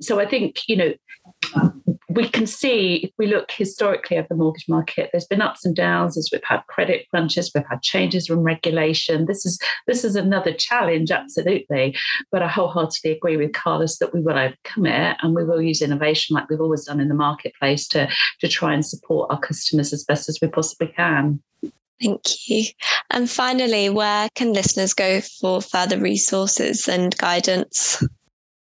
So 0.00 0.20
I 0.20 0.26
think, 0.26 0.68
you 0.68 0.76
know, 0.76 0.94
we 2.08 2.28
can 2.28 2.46
see 2.46 2.96
if 3.04 3.10
we 3.18 3.26
look 3.26 3.50
historically 3.50 4.16
at 4.16 4.28
the 4.28 4.34
mortgage 4.34 4.66
market, 4.68 5.10
there's 5.12 5.26
been 5.26 5.42
ups 5.42 5.66
and 5.66 5.76
downs 5.76 6.16
as 6.16 6.30
we've 6.32 6.42
had 6.42 6.66
credit 6.66 7.06
crunches, 7.10 7.50
we've 7.54 7.64
had 7.68 7.82
changes 7.82 8.26
from 8.26 8.40
regulation. 8.40 9.26
This 9.26 9.44
is 9.44 9.60
this 9.86 10.02
is 10.02 10.16
another 10.16 10.52
challenge, 10.52 11.10
absolutely. 11.10 11.94
But 12.32 12.42
I 12.42 12.48
wholeheartedly 12.48 13.12
agree 13.12 13.36
with 13.36 13.52
Carlos 13.52 13.98
that 13.98 14.14
we 14.14 14.22
will 14.22 14.38
overcome 14.38 14.86
it 14.86 15.16
and 15.22 15.34
we 15.34 15.44
will 15.44 15.60
use 15.60 15.82
innovation 15.82 16.34
like 16.34 16.48
we've 16.48 16.60
always 16.60 16.86
done 16.86 17.00
in 17.00 17.08
the 17.08 17.14
marketplace 17.14 17.86
to 17.88 18.08
to 18.40 18.48
try 18.48 18.72
and 18.72 18.84
support 18.84 19.30
our 19.30 19.38
customers 19.38 19.92
as 19.92 20.04
best 20.04 20.28
as 20.28 20.38
we 20.40 20.48
possibly 20.48 20.88
can. 20.88 21.42
Thank 22.02 22.48
you. 22.48 22.64
And 23.10 23.30
finally, 23.30 23.90
where 23.90 24.30
can 24.34 24.54
listeners 24.54 24.94
go 24.94 25.20
for 25.20 25.60
further 25.60 25.98
resources 25.98 26.88
and 26.88 27.14
guidance? 27.18 28.02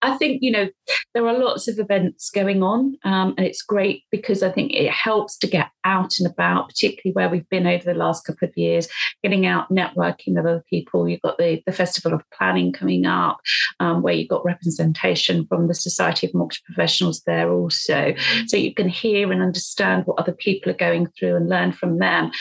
I 0.02 0.18
think, 0.18 0.40
you 0.42 0.52
know, 0.52 0.68
there 1.14 1.28
are 1.28 1.38
lots 1.38 1.68
of 1.68 1.80
events 1.80 2.30
going 2.30 2.62
on, 2.62 2.98
um, 3.04 3.34
and 3.38 3.46
it's 3.48 3.62
great 3.62 4.04
because 4.12 4.44
I 4.44 4.52
think 4.52 4.72
it 4.74 4.92
helps 4.92 5.38
to 5.40 5.48
get 5.48 5.68
out 5.84 6.20
and 6.20 6.30
about, 6.30 6.70
particularly 6.70 7.14
where 7.14 7.30
we've 7.30 7.50
been 7.50 7.66
over 7.66 7.84
the 7.84 7.98
last 7.98 8.26
couple 8.26 8.48
of 8.48 8.56
years, 8.56 8.88
getting 9.24 9.46
out, 9.46 9.72
networking 9.72 10.36
with 10.36 10.46
other 10.46 10.64
people. 10.70 11.10
You've 11.10 11.22
got 11.22 11.38
the, 11.38 11.64
the 11.66 11.72
Festival 11.72 12.14
of 12.14 12.22
Planning 12.32 12.74
coming 12.74 13.06
up, 13.06 13.38
um, 13.80 14.02
where 14.02 14.14
you've 14.14 14.30
got 14.30 14.46
representation 14.46 15.48
from 15.48 15.68
the 15.68 15.74
Society 15.74 16.28
of 16.28 16.34
Mortgage 16.34 16.64
Professionals 16.64 17.24
there 17.26 17.52
also. 17.52 18.14
So 18.48 18.58
you 18.58 18.74
can 18.74 18.90
hear 18.90 19.32
and 19.32 19.42
understand 19.42 20.04
what 20.06 20.20
other 20.20 20.34
people 20.34 20.72
are 20.72 20.76
going 20.76 21.08
through 21.18 21.36
and 21.36 21.50
learn 21.50 21.72
from 21.72 22.00
them. 22.00 22.32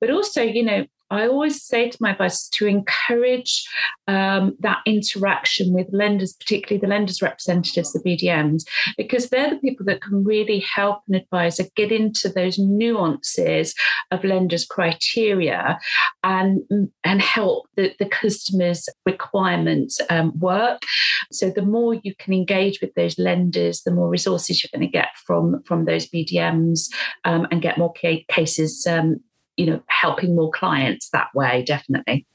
But 0.00 0.10
also, 0.10 0.42
you 0.42 0.62
know, 0.62 0.86
I 1.10 1.28
always 1.28 1.62
say 1.62 1.88
to 1.88 1.98
my 2.00 2.10
advisors 2.10 2.48
to 2.54 2.66
encourage 2.66 3.66
um, 4.08 4.56
that 4.60 4.78
interaction 4.86 5.72
with 5.72 5.86
lenders, 5.92 6.32
particularly 6.32 6.80
the 6.80 6.88
lenders' 6.88 7.22
representatives, 7.22 7.92
the 7.92 8.00
BDMs, 8.00 8.64
because 8.96 9.28
they're 9.28 9.50
the 9.50 9.56
people 9.56 9.86
that 9.86 10.02
can 10.02 10.24
really 10.24 10.60
help 10.60 11.00
an 11.08 11.14
advisor 11.14 11.64
get 11.76 11.92
into 11.92 12.28
those 12.28 12.58
nuances 12.58 13.74
of 14.10 14.24
lenders' 14.24 14.66
criteria 14.66 15.78
and, 16.24 16.62
and 17.04 17.22
help 17.22 17.66
the, 17.76 17.94
the 17.98 18.06
customer's 18.06 18.88
requirements 19.04 20.00
um, 20.10 20.36
work. 20.38 20.82
So 21.30 21.50
the 21.50 21.62
more 21.62 21.94
you 21.94 22.14
can 22.18 22.32
engage 22.32 22.80
with 22.80 22.94
those 22.94 23.18
lenders, 23.18 23.82
the 23.82 23.92
more 23.92 24.08
resources 24.08 24.62
you're 24.62 24.76
going 24.76 24.88
to 24.88 24.92
get 24.92 25.08
from, 25.24 25.62
from 25.64 25.84
those 25.84 26.08
BDMs 26.08 26.88
um, 27.24 27.46
and 27.50 27.62
get 27.62 27.78
more 27.78 27.92
ca- 28.00 28.24
cases 28.28 28.86
um, 28.86 29.20
you 29.56 29.66
know 29.66 29.80
helping 29.88 30.34
more 30.34 30.50
clients 30.50 31.10
that 31.10 31.34
way 31.34 31.62
definitely 31.62 32.26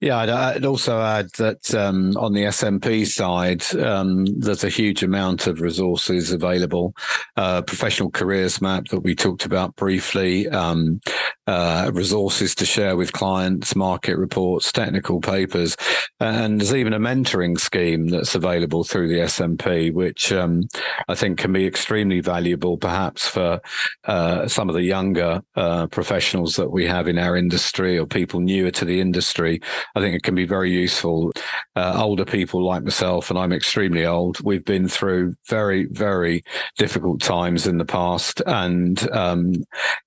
yeah, 0.00 0.18
I'd, 0.18 0.28
I'd, 0.28 0.64
also 0.64 1.00
add 1.00 1.30
that 1.38 1.74
um, 1.74 2.16
on 2.16 2.32
the 2.32 2.44
SMP 2.44 3.04
side, 3.04 3.64
um, 3.82 4.26
there's 4.26 4.62
a 4.62 4.68
huge 4.68 5.02
amount 5.02 5.48
of 5.48 5.60
resources 5.60 6.30
available. 6.30 6.94
Uh, 7.36 7.62
professional 7.62 8.10
careers 8.10 8.60
map 8.62 8.86
that 8.88 9.00
we 9.00 9.16
talked 9.16 9.44
about 9.44 9.74
briefly, 9.74 10.48
um, 10.48 11.00
uh, 11.48 11.90
resources 11.94 12.54
to 12.54 12.66
share 12.66 12.96
with 12.96 13.12
clients, 13.12 13.74
market 13.74 14.16
reports, 14.16 14.70
technical 14.70 15.20
papers, 15.20 15.76
and 16.20 16.60
there's 16.60 16.74
even 16.74 16.92
a 16.92 17.00
mentoring 17.00 17.58
scheme 17.58 18.08
that's 18.08 18.36
available 18.36 18.84
through 18.84 19.08
the 19.08 19.20
SMP, 19.20 19.92
which 19.92 20.32
um, 20.32 20.68
I 21.08 21.16
think 21.16 21.38
can 21.38 21.52
be 21.52 21.66
extremely 21.66 22.20
valuable, 22.20 22.76
perhaps 22.76 23.26
for 23.26 23.60
uh, 24.04 24.46
some 24.46 24.68
of 24.68 24.76
the 24.76 24.82
younger 24.82 25.42
uh, 25.56 25.88
professionals 25.88 26.54
that 26.56 26.70
we 26.70 26.86
have 26.86 27.08
in 27.08 27.18
our 27.18 27.36
industry 27.36 27.98
or 27.98 28.06
people 28.06 28.40
newer 28.40 28.70
to 28.70 28.84
the 28.84 29.00
industry 29.00 29.60
I 29.94 30.00
think 30.00 30.14
it 30.14 30.22
can 30.22 30.34
be 30.34 30.46
very 30.46 30.70
useful. 30.70 31.32
Uh, 31.76 31.94
older 31.96 32.24
people 32.24 32.64
like 32.64 32.82
myself, 32.82 33.30
and 33.30 33.38
I'm 33.38 33.52
extremely 33.52 34.04
old, 34.04 34.38
we've 34.42 34.64
been 34.64 34.88
through 34.88 35.34
very, 35.48 35.86
very 35.86 36.42
difficult 36.76 37.20
times 37.20 37.66
in 37.66 37.78
the 37.78 37.84
past, 37.84 38.42
and 38.46 39.10
um, 39.12 39.54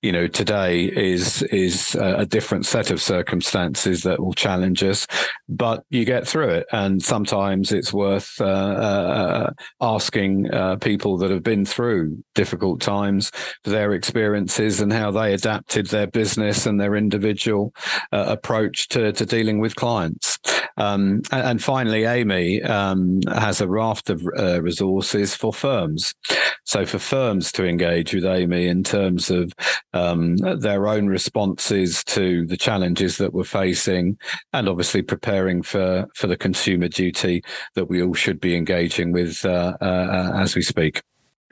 you 0.02 0.12
know 0.12 0.26
today 0.26 0.84
is 0.84 1.42
is 1.44 1.94
a 1.94 2.26
different 2.26 2.66
set 2.66 2.90
of 2.90 3.00
circumstances 3.00 4.02
that 4.02 4.20
will 4.20 4.34
challenge 4.34 4.82
us, 4.82 5.06
but 5.48 5.84
you 5.90 6.04
get 6.04 6.26
through 6.26 6.50
it, 6.50 6.66
and 6.72 7.02
sometimes 7.02 7.72
it's 7.72 7.92
worth 7.92 8.40
uh, 8.40 8.44
uh, 8.44 9.50
asking 9.80 10.52
uh, 10.52 10.76
people 10.76 11.16
that 11.18 11.30
have 11.30 11.42
been 11.42 11.64
through 11.64 12.22
difficult 12.34 12.80
times 12.80 13.30
for 13.64 13.70
their 13.70 13.92
experiences 13.92 14.80
and 14.80 14.92
how 14.92 15.10
they 15.10 15.32
adapted 15.32 15.86
their 15.86 16.06
business 16.06 16.66
and 16.66 16.80
their 16.80 16.96
individual 16.96 17.74
uh, 18.12 18.24
approach 18.28 18.88
to, 18.88 19.12
to 19.12 19.26
dealing 19.26 19.58
with 19.58 19.71
clients. 19.76 20.38
Um, 20.76 21.22
and, 21.30 21.42
and, 21.42 21.62
finally, 21.62 22.06
AMI 22.06 22.62
um, 22.62 23.20
has 23.28 23.60
a 23.60 23.68
raft 23.68 24.10
of 24.10 24.26
uh, 24.38 24.62
resources 24.62 25.34
for 25.34 25.52
firms. 25.52 26.14
So, 26.64 26.86
for 26.86 26.98
firms 26.98 27.52
to 27.52 27.66
engage 27.66 28.14
with 28.14 28.24
AMI 28.24 28.68
in 28.68 28.82
terms 28.82 29.30
of 29.30 29.52
um, 29.92 30.36
their 30.36 30.86
own 30.86 31.08
responses 31.08 32.02
to 32.04 32.46
the 32.46 32.56
challenges 32.56 33.18
that 33.18 33.34
we're 33.34 33.44
facing, 33.44 34.16
and 34.52 34.68
obviously 34.68 35.02
preparing 35.02 35.62
for, 35.62 36.06
for 36.14 36.26
the 36.26 36.36
consumer 36.36 36.88
duty 36.88 37.42
that 37.74 37.88
we 37.88 38.02
all 38.02 38.14
should 38.14 38.40
be 38.40 38.56
engaging 38.56 39.12
with 39.12 39.44
uh, 39.44 39.76
uh, 39.80 40.32
as 40.34 40.54
we 40.54 40.62
speak. 40.62 41.02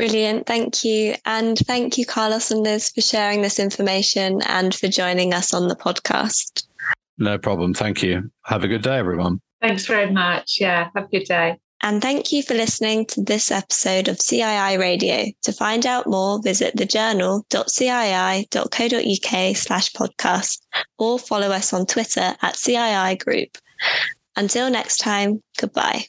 Brilliant. 0.00 0.46
Thank 0.46 0.82
you. 0.82 1.14
And 1.26 1.58
thank 1.58 1.98
you, 1.98 2.06
Carlos 2.06 2.50
and 2.50 2.62
Liz, 2.62 2.88
for 2.88 3.02
sharing 3.02 3.42
this 3.42 3.58
information 3.58 4.40
and 4.46 4.74
for 4.74 4.88
joining 4.88 5.34
us 5.34 5.52
on 5.52 5.68
the 5.68 5.76
podcast. 5.76 6.64
No 7.20 7.38
problem. 7.38 7.74
Thank 7.74 8.02
you. 8.02 8.32
Have 8.46 8.64
a 8.64 8.68
good 8.68 8.82
day, 8.82 8.98
everyone. 8.98 9.40
Thanks 9.60 9.86
very 9.86 10.10
much. 10.10 10.56
Yeah. 10.58 10.88
Have 10.94 11.04
a 11.04 11.08
good 11.08 11.26
day. 11.26 11.58
And 11.82 12.02
thank 12.02 12.30
you 12.32 12.42
for 12.42 12.54
listening 12.54 13.06
to 13.06 13.22
this 13.22 13.50
episode 13.50 14.08
of 14.08 14.18
CII 14.18 14.78
Radio. 14.78 15.24
To 15.42 15.52
find 15.52 15.86
out 15.86 16.06
more, 16.06 16.42
visit 16.42 16.76
thejournal.cii.co.uk 16.76 19.56
slash 19.56 19.90
podcast 19.92 20.60
or 20.98 21.18
follow 21.18 21.48
us 21.50 21.72
on 21.72 21.86
Twitter 21.86 22.34
at 22.42 22.54
CII 22.54 23.24
Group. 23.24 23.56
Until 24.36 24.70
next 24.70 24.98
time, 24.98 25.42
goodbye. 25.58 26.04